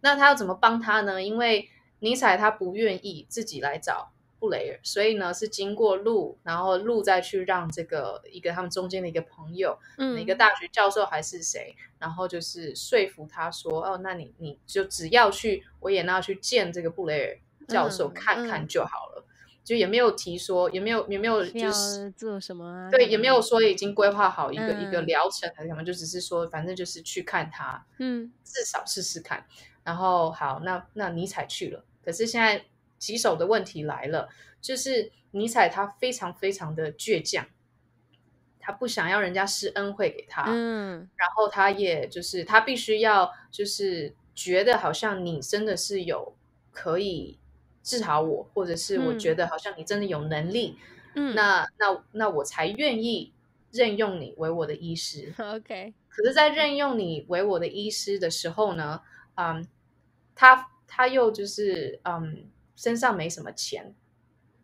[0.00, 1.20] 那他要怎么帮他呢？
[1.20, 19.24] 因为尼采他不愿意自己来找布雷尔，所以呢是经过路，然后路再去让这个一个他们中间的一个朋友，嗯一个大学教授还是谁，然后就是说服他说，哦，那你你就只要去维也纳去见这个布雷尔教授嗯看看嗯就好了，
[19.64, 22.10] 就也没有提说，也没有也没有就是。
[22.12, 22.90] 做什么啊？
[22.90, 29.44] 对，也没有说已经规划好一个、一个嗯疗程还是什么，就只是说，反正就是去看他，嗯至少试试看。
[29.84, 32.64] 然后好，那那尼采去了，可是现在
[32.98, 34.28] 棘手的问题来了，
[34.60, 37.46] 就是尼采他非常非常的倔强，
[38.58, 46.34] 他不想要人家施恩惠给他，嗯然后他也就是他必须要就是觉得好像你真的是有
[46.72, 47.38] 可以
[47.86, 49.18] 治好我，或者是我嗯。
[49.18, 50.76] 觉得好像你真的有能力，
[51.14, 53.32] 嗯，那那那我才愿意
[53.70, 55.32] 任用你为我的医师。
[55.38, 59.00] OK，可是，在任用你为我的医师的时候呢，
[59.36, 59.64] 嗯，
[60.34, 63.94] 他他又就是嗯身上没什么钱，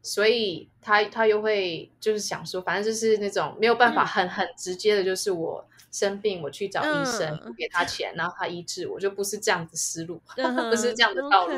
[0.02, 7.42] 所以他他又会就是想说，反正就是那种没有办法很很直接的，就是我生病我去找医生，嗯。
[7.46, 11.54] 我给他钱，然后他医治我，就不是这样子思路， 嗯不是这样的道路。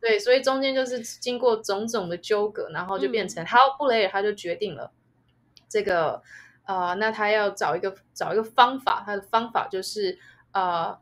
[0.00, 3.28] 对，所以中间就是经过种种的纠葛，然后就变嗯。
[3.28, 4.92] 成，好，布雷尔他就决定了
[5.68, 6.22] 这个，
[6.66, 10.18] 呃，那他要找一个找一个方法，他的方法就是
[10.52, 10.98] 呃，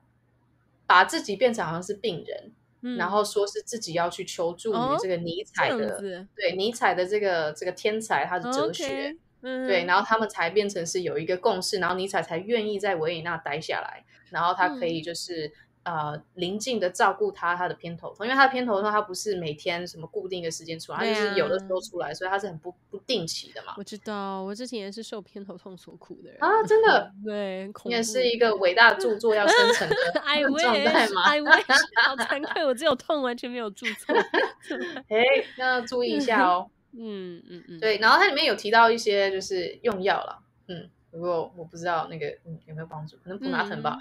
[0.87, 2.96] 把自己变成好像是病人，嗯。
[2.96, 6.00] 然后说是自己要去求助于哦这个尼采的，
[6.35, 9.16] 对尼采的这个这个天才他的哲学。
[9.42, 15.52] 对，然后他们才变成是有一个共识，然后尼采才愿意在维也纳待下来，然后他可以就是、
[15.87, 23.75] 呃临近的照顾他他的偏头痛，因为他的偏头痛他不是每天什么固定的时间出来，他就是有的时候啊出来，所以他是很不不定期的嘛。
[23.79, 29.96] 我知道，我之前也是受偏头痛所苦的人啊真的， 对，恐你也是一个伟大的著作要生成的
[30.27, 34.16] I 状态 wish，好惭愧，我只有痛，完全没有著作。
[35.09, 35.22] 哎，
[35.57, 36.68] 那注意一下哦。
[36.99, 43.96] 嗯嗯嗯，对，然后它里面有提到一些就是用药了，嗯，不过我不知道那个嗯有没有帮助，可能普拿疼吧。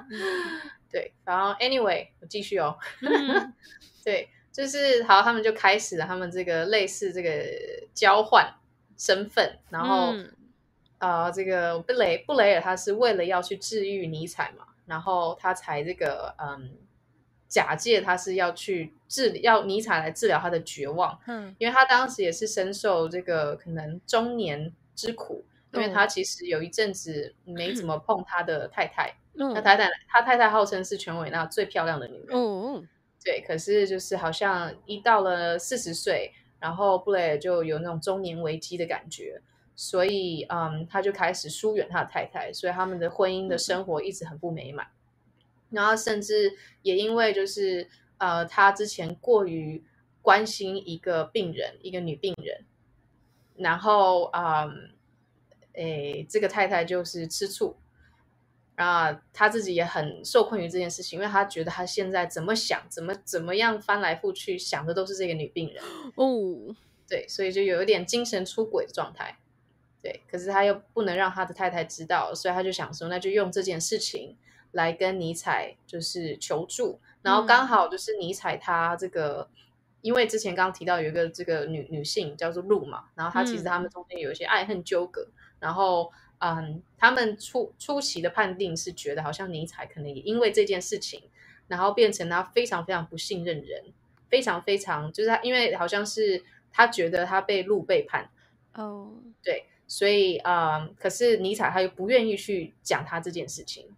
[0.92, 2.78] 对，然后 anyway 我继续哦。
[3.00, 3.54] 嗯
[4.04, 7.46] 对，就是好，他们就开始了他们这个类似这个
[7.94, 8.52] 交换
[8.98, 10.14] 身份，然后
[10.98, 16.76] 啊呃，这个布雷布雷尔他是为了要去治愈尼采嘛，然后他才这个嗯
[17.48, 29.54] 假借他是要去治要尼采来治疗他的绝望，嗯因为他当时也是深受这个可能中年之苦，因为哦他其实有一阵子没怎么 碰他的太太，嗯。
[29.54, 32.88] 他太太他太太号称是全维纳最漂亮的女人，嗯
[33.24, 39.42] 对，可是就是好像一到了四十岁，然后布雷尔就有那种中年危机的感觉，
[39.74, 44.86] 所以嗯，他就开始疏远他的太太，所以他们的婚姻的生活一直很不美满。
[45.70, 49.84] 然后甚至也因为就是呃，他之前过于
[50.22, 52.64] 关心一个病人，一个女病人，
[53.56, 54.92] 然后嗯，
[55.78, 57.76] 诶，这个太太就是吃醋，
[58.74, 65.82] 啊，她自己也很受困于这件事情，因为她觉得她现在怎么想，怎么怎么样翻来覆去想的都是这个女病人，
[66.16, 66.74] 哦，
[67.08, 69.38] 对，所以就有一点精神出轨的状态，
[70.02, 74.36] 对，可是他又不能让他的太太知道，所以他就想说，那就用这件事情
[74.72, 79.48] 来跟尼采就是求助，然后刚好就是尼采他这个。
[80.00, 85.26] 因为之前刚刚提到有一个这个女女性叫做露嘛，然后她其实嗯他们中间有一些爱恨纠葛，
[85.60, 91.22] 然后嗯，他们初初期的判定是觉得好像尼采可能也因为这件事情，
[91.66, 93.86] 然后变成他非常非常不信任人，
[94.28, 98.30] 非常非常，就是他因为好像是他觉得他被路背叛
[98.74, 103.88] 哦，对，所以啊，可是尼采他又不愿意去讲他这件事情，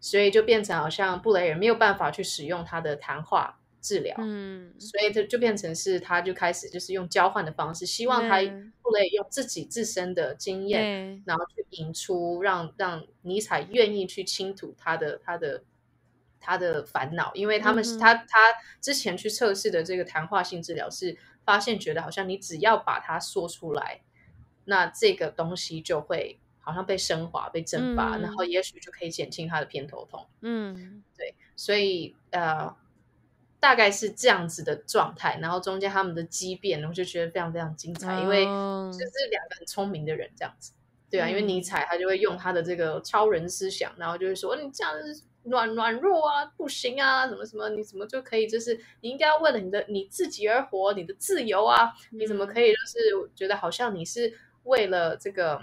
[0.00, 3.58] 所以就变成好像布雷尔没有办法去使用他的谈话。
[3.82, 8.40] 治疗，嗯，所以就就变成是，他就开始就是用交换的方式，希望他
[8.80, 15.64] 布雷用自己自身的经验，然后去引出，让让尼采愿意去倾吐他的他的
[16.38, 18.38] 他的烦恼，因为他们是他他
[18.80, 24.02] 之前去测试的这个谈话性治疗是发现，觉得好像你只要把它说出来，
[24.66, 30.24] 那这个东西就会好像被升华、被蒸发，然后也许就可以减轻他的偏头痛。
[30.40, 32.76] 嗯，对，所以呃。
[33.62, 40.72] 大概是这样子的状态，然后中间他们的激辩，我就觉得非常非常精彩，因为就是两个很聪明的人这样子，
[41.08, 55.60] 对啊，因为尼采他就会用他的这个超人思想，然后就会说你这样子软软弱啊，不行啊，什么什么，你怎么就可以就是你应该要为了你的你自己而活，你的自由啊，你怎么可以就是觉得好像你是为了这个。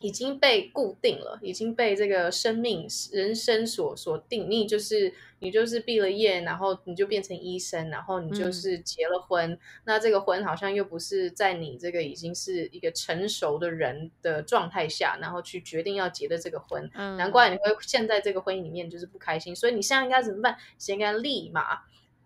[0.00, 4.48] 已经被固定了，已经被这个生命、人生所所定。
[4.48, 9.58] 你就是你，就是毕了业，然后你就变成医生，然后你就是结了婚。
[9.84, 16.88] 那这个婚好像又不是在你这个已经是一个成熟的人的状态下，然后去决定要结的这个婚。
[16.94, 19.54] 难怪你会现在这个婚姻里面就是不开心。
[19.56, 20.56] 所以你现在应该怎么办？
[20.78, 21.80] 现在应该立马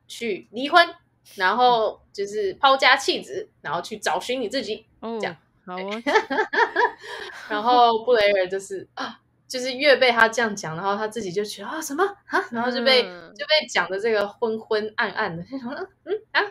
[0.06, 0.86] 去离婚，
[1.36, 5.34] 然后就是抛家弃子，然后去找寻你自己，这样。
[5.64, 6.02] 好啊，
[7.48, 15.44] 然后布雷尔就是啊，就是越被他这样讲，然后他自己就觉得啊什么啊，然后就被就被讲的这个昏昏暗暗的，
[16.04, 16.42] 嗯啊，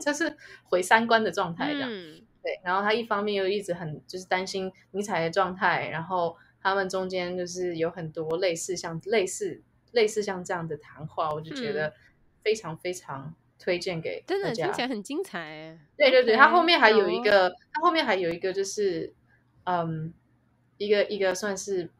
[0.00, 1.90] 这是毁三观的状态这样。
[2.42, 11.92] 对，然后他一方面又一直很就是担心尼采的状态，然后他们中间就是有很多类似像类似类似像这样的谈话，我就觉得
[12.42, 13.34] 非常非常。
[13.62, 19.12] 推荐给真的听起来很精彩，对对对，它后面还有一个，它后面还有一个就是，
[19.64, 20.14] 嗯，
[20.78, 21.90] 一个一个算是，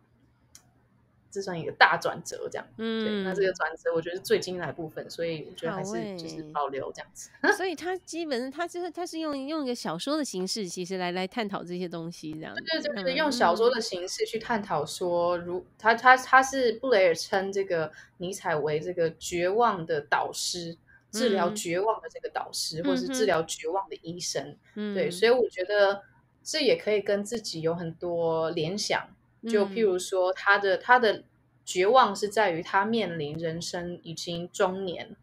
[1.30, 7.28] 这算一个大转折这样，嗯，对那这个转折我觉得是最精彩的部分，所以我觉得还是就是保留这样子。
[7.54, 12.54] 所以他基本上它就是他是用用一个小说的形式，其实来来探讨这些东西这样。
[12.54, 20.78] 对对对，用小说的形式去探讨说，如他他他是布雷尔称这个尼采为这个绝望的导师。
[21.10, 24.56] 治疗绝望的这个导师，或是治疗绝望的医生，
[24.94, 26.02] 对，所以我觉得
[26.42, 29.08] 这也可以跟自己有很多联想。
[29.48, 31.24] 就譬如说，他的他的
[31.64, 35.16] 绝望是在于他面临人生已经中年，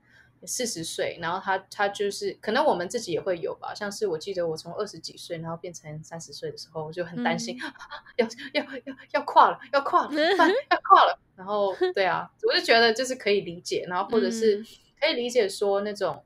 [0.44, 3.76] 四十岁，然后他他就是可能我们自己也会有吧。
[3.76, 7.58] 像是我记得我从二十几岁，然后变成三十岁的时候，我就很担心，
[8.18, 11.20] 要要要要跨了，要跨了，要跨了。
[11.38, 14.66] 然后对啊，我就觉得就是可以理解，然后或者是。
[15.00, 16.24] 可以理解说那种，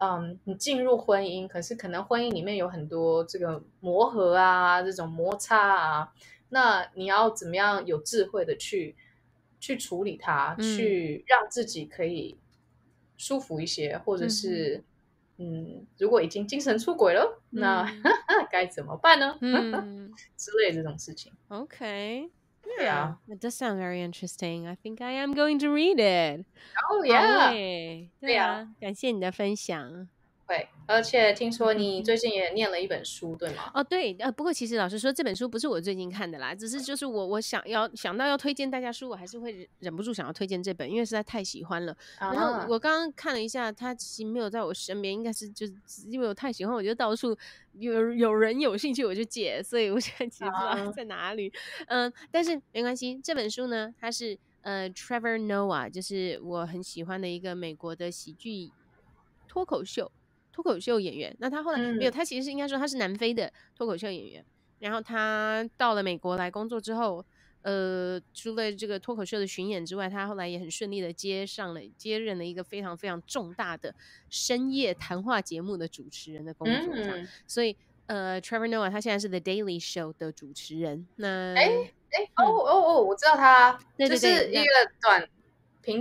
[0.00, 6.12] 嗯，你进入婚姻，可是可能婚姻里面有很多这个磨合啊，这种摩擦啊，
[6.50, 8.94] 那你要怎么样有智慧的去
[9.60, 12.36] 去处理它，去让自己可以
[13.16, 14.84] 舒服一些，或者是，
[15.38, 17.84] 嗯，如果已经精神出轨了，那
[18.50, 19.36] 该怎么办呢？
[19.40, 21.32] 嗯 之类这种事情。
[21.48, 22.30] OK。
[22.79, 24.67] Yeah, it does sound very interesting.
[24.67, 26.45] I think I am going to read it.
[26.89, 27.51] Oh yeah，
[28.19, 30.07] 对啊，感谢你的分享。
[30.46, 33.70] 对，而且听说你最近也念了一本书，对吗？
[33.72, 41.96] 哦，对，呃，不过其实老实说，这本书不是我最近看的啦，只是就是我我想要想到要推荐大家书，我还是会忍不住想要推荐这本，因为实在太喜欢了。
[42.18, 45.72] 然后我刚刚看了一下，它其实没有在我身边，应该是就是
[46.08, 47.34] 因为我太喜欢，我就到处
[47.72, 51.50] 有有人有兴趣我就借，所以我现在其实不知道在哪里。
[51.86, 58.70] 嗯，但是没关系，这本书呢，它是呃 Trevor Noah，就是我很喜欢的一个美国的喜剧
[59.48, 60.12] 脱口秀。
[60.54, 64.44] 脱口秀演员，那他后来没有，他其实是应该说他是南非的脱口秀演员，
[64.78, 67.24] 然后他到了美国来工作之后，
[67.62, 73.92] 呃，除了这个脱口秀的巡演之外，他后来也很顺利的接上了接任了一个非常非常重大的
[74.30, 76.94] 深夜谈话节目的主持人的工作，
[77.48, 81.04] 所以呃，Trevor Noah 他现在是 The Daily Show 的主持人。
[81.16, 84.70] 那哎哎哦哦哦，我知道他，就是一个
[85.02, 85.28] 短。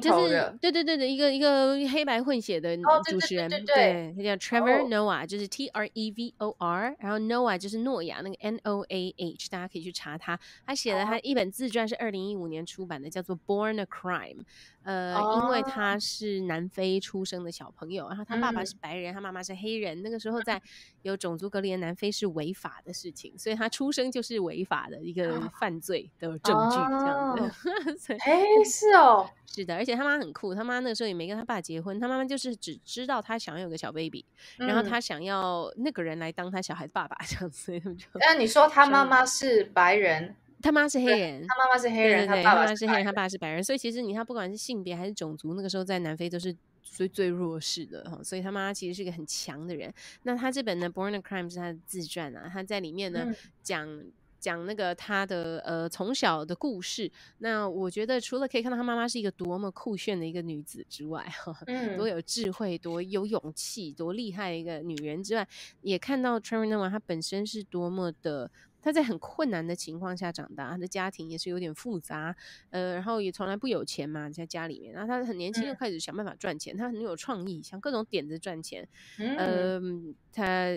[0.01, 10.39] 就是对对对的一个一个黑白混血的主持人，对他叫 Trevor Noah，就是 T R E V O R，然后 Noah 就是诺亚那个 N O A H，大家可以去查他。
[10.65, 14.43] 他写了他一本自传，是二零一五年出版的，叫做 Born a Crime。
[14.83, 20.01] 呃，因为他是南非出生的小朋友，然后他爸爸是白人，他妈妈是黑人。
[20.03, 20.61] 那个时候在
[21.03, 27.49] 有种族隔离的南非是违法的事情，所以他出生就是违法的一个犯罪的证据，这样
[27.97, 28.13] 子。
[28.25, 29.29] 哎，是哦。
[29.45, 34.25] 是的，而且他妈很酷，他妈那个时候也没跟他爸结婚，他妈妈就是只知道他想要有个小 baby，
[34.57, 37.79] 然后他想要那个人来当他小孩的爸爸这样子。
[38.19, 49.93] 那你说他妈妈是白人，他妈是黑人，他妈妈是黑人，对对，他妈是黑人，他爸是白人，所以其实你看，不管是性别还是种族，那个时候在南非都是最最弱势的哈，所以他妈其实是一个很强的人。
[50.23, 53.31] 那他这本呢，《Born a Crime》是他的自传啊，他在里面呢
[53.61, 54.03] 讲。
[54.43, 65.47] 讲那个他的呃从小的故事，那我觉得除了可以看到他妈妈是一个多么酷炫的一个女子之外， 哈嗯，多有智慧、多有勇气、多厉害的一个女人之外，
[65.81, 68.51] 也看到 Trevor Noah 他本身是多么的。
[68.83, 72.35] 他在很困难的情况下长大，他的家庭也是有点复杂，
[72.69, 78.85] 呃，然后也从来不有钱嘛，在家里面，然后他很年轻就开始想办法赚钱，他很有创意，想各种点子赚钱，
[79.17, 80.67] 嗯，他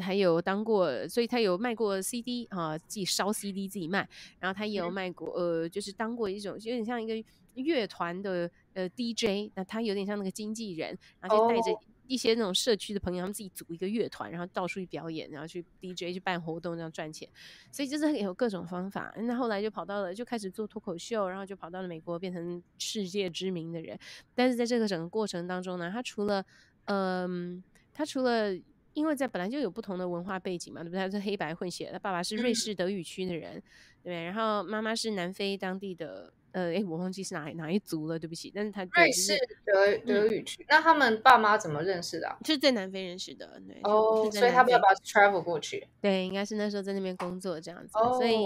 [0.00, 4.08] 还有当过，所以他有卖过 CD 啊，自己烧 CD 自己卖，
[4.40, 7.14] 然后他也有卖过，呃，就是当过一种有点像一个
[7.54, 11.78] 乐团的呃 DJ，那他有点像那个经纪人，然后就带着。
[12.12, 17.26] 一些那种社区的朋友，他们自己组一个乐团，然后到处去表演，然后去 DJ 去办活动，这样赚钱。
[17.70, 19.14] 所以就是有各种方法。
[19.16, 23.98] 那后来就跑到了，就开始做脱口秀，然后就跑到了美国，变成世界知名的人。
[24.34, 26.44] 但是在这个整个过程当中呢，他除了，
[26.84, 28.54] 嗯，他除了
[28.92, 31.00] 因为在本来就有不同的文化背景嘛，对不对？
[31.00, 33.62] 他是黑白混血，他爸爸是瑞士德语区的人，
[34.02, 36.30] 对，然后妈妈是南非当地的。
[36.52, 38.52] 呃，哎，我忘记是哪哪一族了，对不起。
[38.54, 42.36] 但是他瑞士德德语区，那他们爸妈怎么认识的？
[42.44, 43.80] 就是在南非认识的，对。
[43.84, 45.86] 哦，所以他爸爸 travel 过去。
[46.00, 47.90] 对，应该是那时候在那边工作这样子。
[47.98, 48.12] 哦。
[48.14, 48.36] 所以，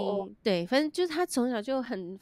[0.41, 2.19] 对，反正就是他从小就很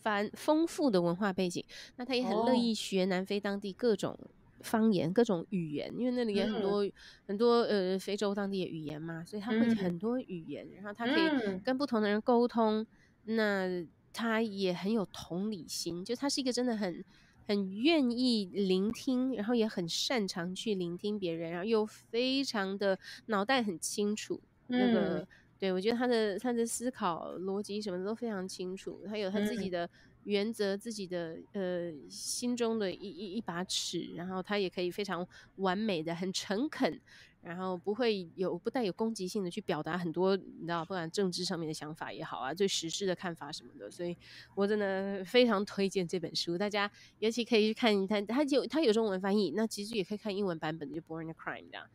[0.00, 1.64] 繁丰富的文化背景，
[1.96, 4.18] 那他也很乐意学南非当地各种
[4.60, 6.88] 方言、各种语言，因为那里有很多
[7.26, 12.86] 很多呃非洲当地的语言嘛，所以他会很多语言，然后他可以跟不同的人沟通。
[13.24, 17.04] 那他也很有同理心，就他是一个真的很
[17.46, 24.40] 很愿意聆听，然后也很擅长去聆听别人，然后又非常的脑袋很清楚。
[24.68, 25.26] 那个，
[25.58, 29.88] 对我觉得他的他的思考逻辑什么的都非常清楚，他有他自己的
[30.24, 37.00] 原则，自己的呃心中的一一一把尺，然后他也可以非常完美的、很诚恳。
[37.42, 44.16] 然后不会有不带有攻击性的去表达很多，你知道，不管政治上面的想法也好啊，对时事的看法什么的，所以
[44.54, 51.86] 我真的非常推荐这本书，大家尤其可以去看它，它有它有中文翻译，那其实也可以看英文版本，就《Born a Crime》这样，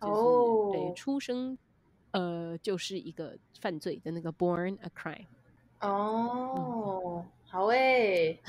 [0.00, 1.58] 就是对出生
[2.12, 5.26] 呃就是一个犯罪的那个《Born a Crime》
[5.88, 7.26] 哦。
[7.52, 8.40] 好诶，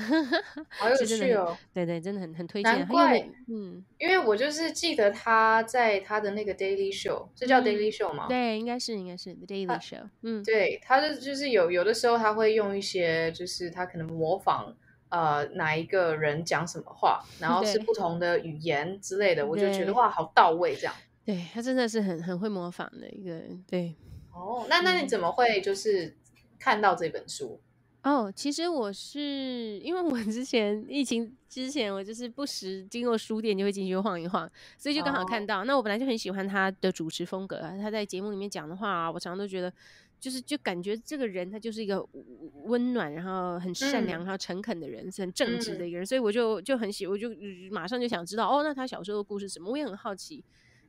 [0.79, 1.57] 好 有趣哦！
[1.73, 2.79] 对对，真的很很推荐。
[2.79, 8.27] 难怪，嗯，因为我就是记得他在他的那个 Daily Show，是叫 Daily Show 吗？
[8.29, 10.07] 对，应该是应该是 Daily Show。
[10.21, 14.73] 嗯，对，他就就是有有的时候他会用一些，就是他可能模仿
[15.09, 20.95] 呃哪一个人讲什么话，然后是不同的语言之类的，我就觉得哇，好到位这样。
[21.25, 23.93] 对他真的是很很会模仿的一个人对。
[24.33, 26.15] 哦，那那你怎么会就是
[26.57, 27.59] 看到这本书？
[28.03, 35.63] 哦，其实我是因为我之前疫情之前，我就是不时经过书店就会进去晃一晃，所以就刚好看到。
[35.63, 39.71] 那我本来就很喜欢他的主持风格，他在节目里面讲的话，我常常都觉得，
[40.19, 42.05] 就是就感觉这个人他就是一个
[42.65, 47.29] 温暖，然后很善良，然后诚恳的人，是很正直的一个人，所以我就就很喜，我就
[47.71, 49.71] 马上就想知道，哦，那他小时候的故事什么？
[49.71, 50.43] 我也很好奇。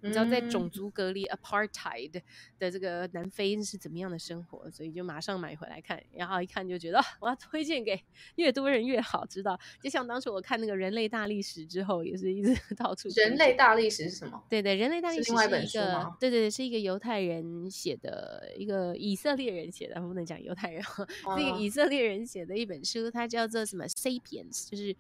[0.04, 2.20] 你知道在种族隔离 （apartheid）
[2.58, 7.98] 的这个南非是怎么样的生活，所以就马上买回来看，然后一看就觉得我要推荐给
[8.36, 9.58] 越多人越好，知道？
[9.82, 13.08] 就像当初我看那个人类大历史之后，也是一直 到处。
[13.16, 14.44] 人类大历史是什么？
[14.50, 16.14] 对对，人类大历史是一本书吗？
[16.20, 20.82] 对对对，是一个犹太人写的，一个以色列人写的，不能讲犹太人，
[21.36, 24.94] 那个以色列人写的一本书，它叫做什么？Sapiens，就是。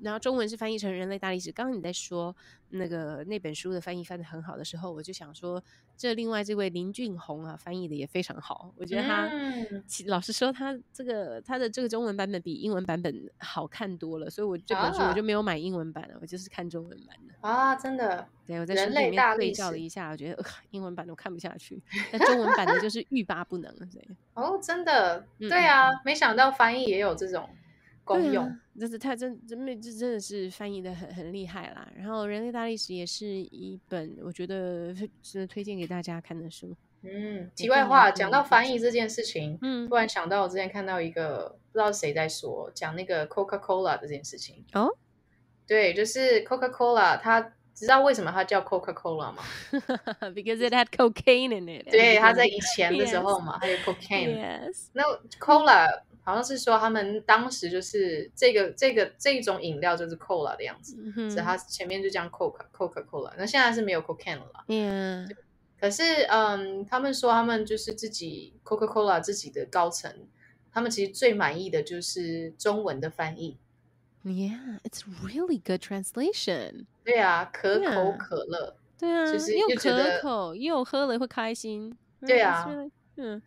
[0.00, 1.50] 然后中文是翻译成《人类大历史》。
[1.52, 2.34] 刚刚你在说
[2.70, 5.62] 那个那本书的翻译翻的很好的时候，我就想说，
[5.96, 8.72] 这另外这位林俊宏啊，翻译的也非常好。
[8.76, 9.30] 我觉得他，
[10.06, 14.30] 老实说，他这个他的这个中文版本比英文版本好看多了。
[14.30, 17.34] 所以我这本书我就没有买英文版了，我就是看中文版的。
[17.40, 18.26] 啊，真的？
[18.46, 21.80] 对，我在书里面对照了一下，我觉得英文版的我看不下去，
[22.12, 23.74] 那中文版的就是欲罢不能。
[23.90, 25.26] 对，哦，真的？
[25.38, 27.48] 对啊，没想到翻译也有这种。
[28.08, 31.86] 功用，就是他真真没这真的是翻译的很很厉害啦。
[31.94, 36.74] 然后《人类大历史》也是一本我觉得值得推荐给大家看的书。
[37.02, 44.64] 嗯，题外话，讲到翻译这件事情，嗯，突然想到我之前看到一个不知道谁在说讲那个 Coca Cola 这件事情。
[44.72, 44.88] 哦，
[45.68, 49.44] 对，就是 Coca Cola，它知道为什么它叫 Coca Cola 吗？
[50.34, 51.88] Because it had cocaine in it。
[51.88, 54.40] 对，它在以前的时候嘛，还有 cocaine。
[54.40, 54.88] Yes。
[54.92, 55.04] 那
[55.38, 56.02] Cola。
[56.28, 64.62] 好像是说他们当时就是这个这个这种饮料就是 cola 的样子，嗯所以它前面就这样 coca coca cola，那现在是没有 cocaine 了啦。
[64.66, 65.34] Yeah，
[65.80, 70.12] 可是嗯，他们说他们就是自己 coca cola 自己的高层，
[70.70, 73.56] 他们其实最满意的就是中文的翻译。
[74.22, 76.84] Yeah, it's really good translation.
[77.04, 78.76] 对啊，可口可乐。
[78.98, 81.96] 对啊，就是又可口又喝了会开心。
[82.26, 83.40] 对啊 really- 嗯，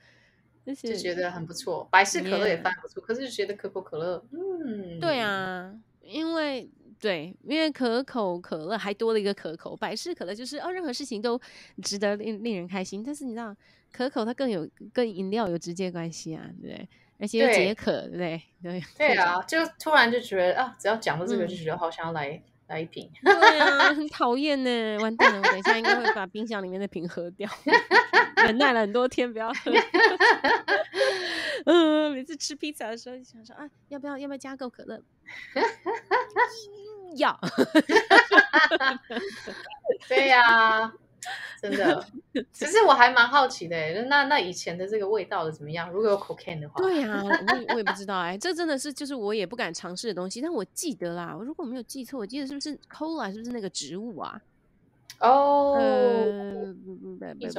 [0.65, 11.39] 就觉得很不错，百事可乐也翻不错，可是就觉得可口可乐，嗯，对，啊，因为对，因为可口可乐还多了一个可口，百事可乐就是哦，任何事情都
[11.81, 13.03] 值得令令人开心。
[13.03, 13.55] 但是你知道，
[13.91, 16.89] 可口它更有跟饮料有直接关系啊，对不对？
[17.19, 18.41] 而且又解渴，对不对？
[18.61, 23.09] 对对啊，就突然就觉得啊，只要讲到这个，嗯就觉得好想要来来一瓶。
[23.23, 27.49] 对啊， 很讨厌呢，完蛋了，我等一下应该会把冰箱里面的瓶喝掉，
[28.45, 29.71] 忍耐了很多天不要喝。
[31.65, 35.01] 嗯，每次吃披萨的时候就想说啊，要不要要不要加个可乐？
[37.17, 37.37] 要。
[40.09, 40.91] 对呀、
[41.61, 42.05] 真的。
[42.51, 45.91] 其实我还蛮好奇的欸，那那以前的这个味道的怎么样？
[45.91, 50.41] 如果有 cocaine 的话，对呀、我也我也不知道哎、这真的是就是我也不敢尝试的东西。
[50.41, 54.41] 但我记得啦，如果我没有记错，我记得是不是 cola 是不是那个植物啊？
[55.19, 56.73] 哦，呃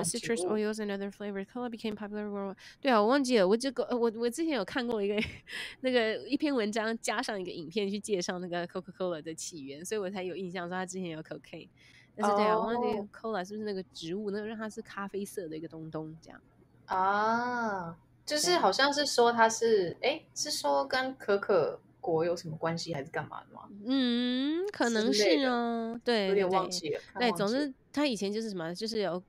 [0.05, 1.47] ，citrus 物 oils and other flavors.
[1.47, 2.57] Cola became popular world.
[2.81, 5.17] 对啊，我忘记了，我这个呃我我之前有看过一个
[5.81, 11.69] 那个一篇文章，加上一个影片去介绍那个 Coca Cola 的起源，所以我才有印象说它之前有 cocaine。
[12.17, 16.41] 但是对啊，我忘记哦 cola 是不是那个植物，那个让它是咖啡色的一个东东这样。
[16.87, 17.97] 啊，
[18.27, 23.63] 就是好像是说它是，哎，是说跟可可果有什么关系，还是干嘛的吗？
[23.87, 27.01] 嗯，可能是哦，对，有点对忘记了。
[27.15, 29.23] 看对，总之他以前就是什么，就是有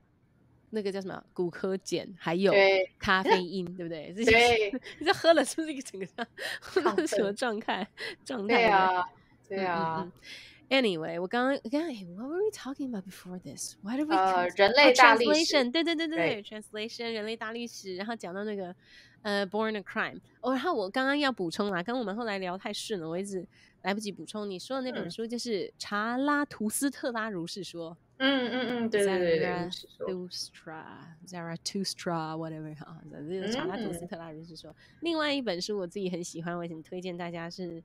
[0.70, 2.52] 那个叫什么骨科碱，还有
[2.98, 4.12] 咖啡因，对不对？
[4.14, 6.26] 这就是对你这喝了是不是一个整个像
[6.84, 7.88] 亢什么状态
[8.24, 8.54] 状态？
[8.56, 9.04] 对啊，
[9.48, 10.12] 对嗯啊嗯，嗯
[10.70, 13.76] Anyway，我刚刚刚刚哎，What were we talking about before this?
[13.82, 14.16] What did we?
[14.16, 18.74] 呃人哦类大历史对对对对对，translation 人类大历史，然后讲到那个
[19.24, 20.20] 呃，born a crime。
[20.40, 23.46] 哦，然后我刚刚要补充啦，刚刚我们后来聊太顺了，我一直
[23.82, 24.48] 来不及补充。
[24.48, 30.84] 你说的那本嗯书就是查拉图斯特拉如是说嗯嗯嗯，对对对对，如是说 Zarathustra
[31.26, 34.76] Zarathustra whatever 哈，这个查拉图斯嗯特拉如是说。
[35.00, 37.82] 另外一本书我自己很喜欢，我也很推荐大家是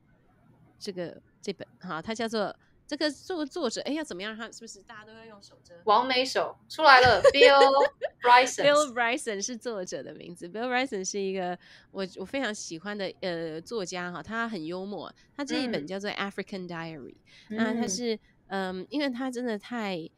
[0.77, 2.53] 这个这本哈，它叫做
[2.89, 4.35] 这个作作者，哎，要怎么样？
[4.35, 5.75] 他是不是大家都要用手遮？
[5.83, 7.87] 王美手出来了，Bill
[8.19, 10.49] Bryson，Bill Bryson 是作者的名字。
[10.49, 11.55] Bill Bryson 是一个
[11.91, 15.13] 我我非常喜欢的呃作家哈，他很幽默。
[15.37, 17.13] 他这一本嗯叫做《African Diary》，
[17.49, 20.09] 那他嗯是嗯，因为他真的太。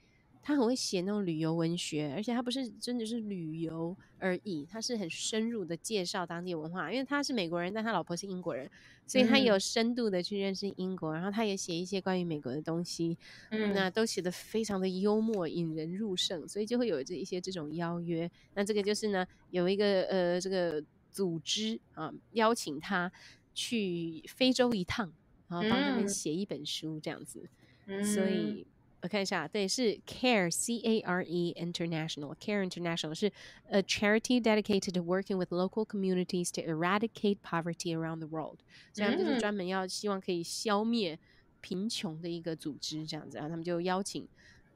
[0.44, 6.92] 他很会写那种旅游文学，而且他不是真的是旅游而已，他是很深入的介绍当地文化。
[6.92, 8.70] 因为他是美国人，但他老婆是英国人，
[9.06, 13.18] 所以他嗯有深度的去认识英国，然后他也写一些关于美国的东西。
[13.52, 18.30] 嗯那都写的非常的幽默，引人入胜，所以就会有这一些这种邀约。
[18.56, 23.12] 那这个就是呢，有一个呃这个组织啊，邀请他
[23.54, 25.14] 去非洲一趟，
[25.48, 27.48] 然后帮他们嗯写一本书这样子。
[27.86, 28.66] 嗯所以
[29.02, 33.32] 我看一下，对，是 Care C A R E International Care International 是
[33.70, 38.60] a charity dedicated to working with local communities to eradicate poverty around the world，
[38.94, 41.18] 所以他们就是嗯专门要希望可以消灭
[41.62, 44.28] 贫穷的一个组织这样子，然后他们就邀请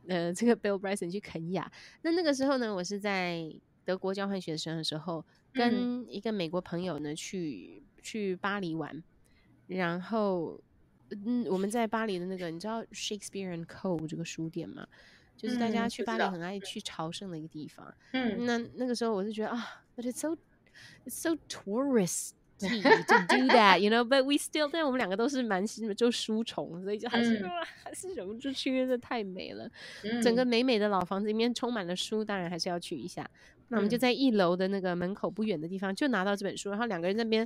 [0.08, 1.72] 呃这个 Bill Bryson 去肯亚。
[2.02, 3.54] 那那个时候呢，我是在
[3.84, 5.24] 德国交换学生的时候，
[5.54, 9.04] 跟一个美国朋友呢去去巴黎玩，
[9.68, 10.60] 然后
[11.26, 14.88] 嗯，我们在巴黎的那个，你知道 Shakespeare and Co 这个书店吗？
[15.38, 17.94] 就是大家嗯去巴黎很爱去朝圣的一个地方。
[18.14, 20.38] 嗯那那个时候我是觉得啊，but it's so
[21.06, 24.04] it's so touristy to do that, you know.
[24.08, 27.46] But we still，但我们两个都是蛮就书虫，所以就还是、
[27.84, 29.70] 还是忍不住去，因为这太美了。
[30.04, 33.30] 嗯整个美美的老房子里面充满了书，当然还是要去一下。
[33.68, 37.46] 那我们就嗯在一楼的那个门口不远的地方就拿到这本书，然后两个人在那边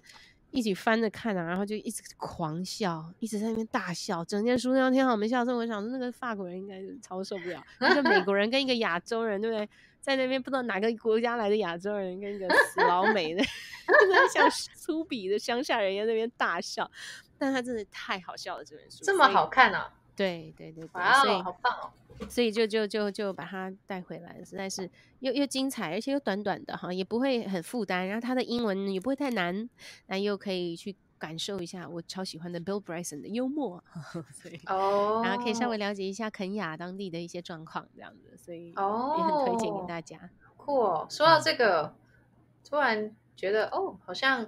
[0.51, 5.57] 一起翻着看啊，然后就一直狂笑，一直在那边大笑，整天书那天好没笑声。
[5.57, 9.69] 我想那个法国人应该是超受不了，一个美国人跟一个亚洲人，对不对？
[10.01, 13.43] 在那边不知道哪个国家来的亚洲人跟一个死老美的，
[14.33, 16.89] 像粗鄙的乡下人一样在那边大笑，
[17.37, 19.93] 但他真的太好笑了这本书，这么好看啊！
[20.19, 21.89] 对对对对，哇所以哦，好棒哦！
[22.29, 24.89] 所以就就就就把它带回来了，实在是
[25.19, 28.05] 又又精彩，而且又短短的哈，也不会很负担。
[28.05, 29.69] 然后它的英文也不会太难，
[30.07, 33.81] 那又可以去感受一下我超喜欢的 Bill Bryson 的幽默，
[34.33, 40.29] 所以哦，然后可以稍微了解一下肯亚当地的一些状况，这样子，所以哦也很推荐给大家。
[40.57, 41.07] 酷哦。
[41.09, 41.95] 说到这个，
[42.67, 44.45] 突然觉得哦，好像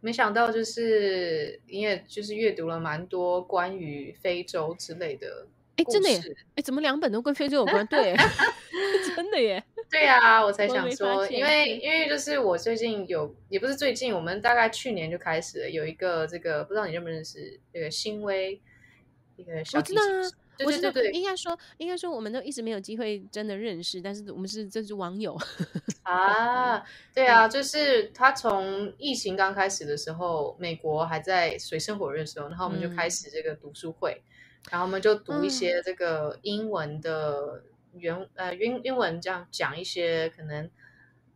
[0.00, 6.18] 没想到就是你也就是阅读了蛮多关于非洲之类的哎，真的耶！
[6.54, 7.86] 哎，怎么两本都跟非洲有关？
[7.86, 8.16] 对，
[9.14, 9.62] 真的耶！
[9.90, 18.58] 对呀、我才想说，因为因为就是我最近有，也不是最近，我们大概去年就开始了有一个这个，不知道你认不认识这个新威
[19.36, 21.10] 一个小提琴手，对对对对。
[21.10, 25.36] 应该说，应该说，我们都一直没有机会真的认识，但是我们是这是网友。
[26.04, 26.78] 啊，
[27.12, 27.26] 对嗯。
[27.26, 33.10] 啊，就是他从疫情刚开始的时候，美国还在水深火热的时候，然后我们就开嗯。
[33.10, 34.22] 始这个读书会，
[34.70, 35.50] 然后我们就读一嗯。
[35.50, 40.70] 些这个英文的原呃英英文这样讲一些可能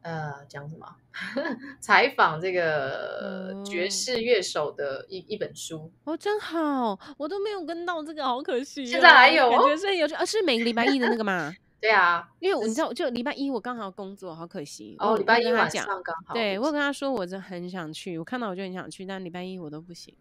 [0.03, 0.87] 呃讲什么
[1.81, 8.87] 采访这个爵哦士乐手的一一本书，哦，真好，我都没有跟到这个，好可惜、哦。
[8.87, 11.55] 现在还有感哦觉是很有趣，啊，是每个礼拜一的那个嘛？
[11.81, 14.97] 对啊，因为我你知道，就礼拜一我刚好工作，好可惜。
[14.99, 20.15] 哦，礼拜一晚上刚好，对我有跟他说，我真的很想去，我看到我就很想去，但礼拜一我都不行，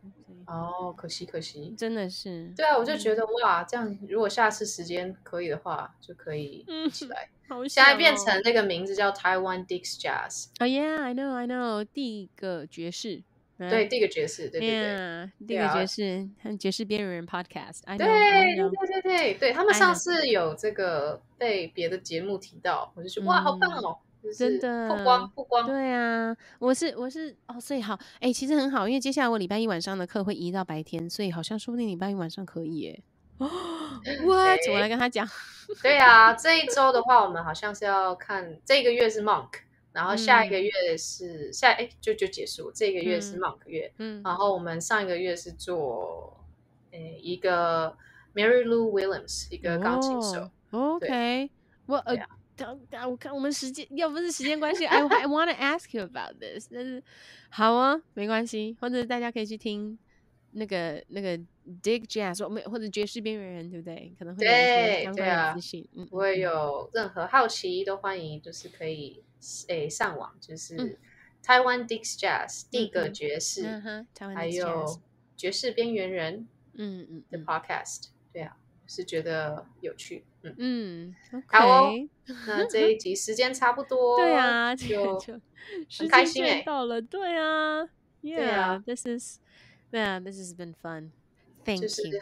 [0.48, 7.30] 哦，可惜可惜，真的是，对啊，我就嗯觉得哇，这样如果下次时间可以的话，就可以一起嗯来。
[7.50, 13.24] 好现在变成那个名字叫 Taiwan Dix Jazz，哦、yeah,，I know, I know，第一个爵士，
[13.68, 15.32] 对，第一个爵士，对对对。
[15.48, 23.98] 第一个啊爵士和爵士边缘人 Podcast，I know, 对对对对对对，他们上次有这个被别的节目提到，我就觉得哇，好棒哦！
[24.38, 33.02] 真的曝光曝光，对啊，我是我是哦，所以好，哎、其实很好，因为接下来我礼拜一晚上的课会移到白天，所以好像说不定礼拜一晚上可以耶。
[33.38, 33.50] 哦，
[34.28, 34.60] What？
[34.72, 35.26] 我来跟他讲。
[35.82, 39.50] 对啊，这一周的话，我们好像是要看这个月是 Monk，
[39.92, 40.64] 然后下一个嗯。
[40.64, 46.46] 月是下哎就就结束，这个月是嗯 Monk 月，嗯，然后我们上一个月是做
[46.92, 47.96] 诶一个
[48.34, 51.50] Mary Lou Williams 一个钢琴手，哦 OK，
[51.88, 52.16] 我呃
[53.08, 57.02] 我看我们时间要不是时间关系，I I want to ask you about this，但是
[57.50, 59.98] 好啊，没关系，或者大家可以去听
[60.52, 61.38] 那个那个
[61.82, 64.14] Dig Jazz，我们或者爵士边缘人，对不对？
[64.20, 65.88] 可能会有一些对相关的资讯。
[65.96, 66.38] 嗯，如果嗯。
[66.38, 69.24] 有任何好奇，都欢迎就是可以
[69.68, 70.98] 诶上网，就是嗯
[71.44, 73.82] Taiwan Dix Jazz 第个嗯爵士，
[74.36, 75.00] 还有
[75.36, 80.56] 爵士边缘人的嗯嗯的 Podcast，、对啊，是觉得有趣，嗯。
[80.58, 81.16] 嗯
[81.48, 81.94] 好哦
[82.48, 85.18] 那这一集时间差不多，对啊，就
[85.98, 87.84] 很开心欸到了，对啊
[88.22, 89.40] ，Yeah，this is
[89.92, 91.12] yeah, this has been fun.
[91.66, 92.22] Thank 就是 you.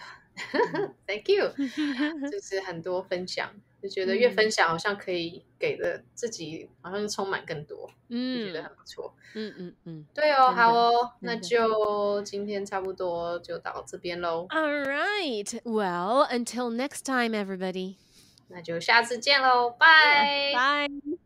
[1.05, 1.49] Thank you，
[2.32, 3.51] 就是很多分享，
[3.82, 9.13] 就觉得越分嗯享好像可以给的自己好像是充满更多，嗯觉得嗯很不错。
[9.36, 10.05] 嗯嗯嗯。
[10.13, 15.61] 对哦，好哦，那就今天差不多就到这边喽，All right.
[15.63, 17.95] Well, until next time, everybody.
[18.49, 20.53] 那就下次见喽，拜。
[20.53, 21.16] Bye.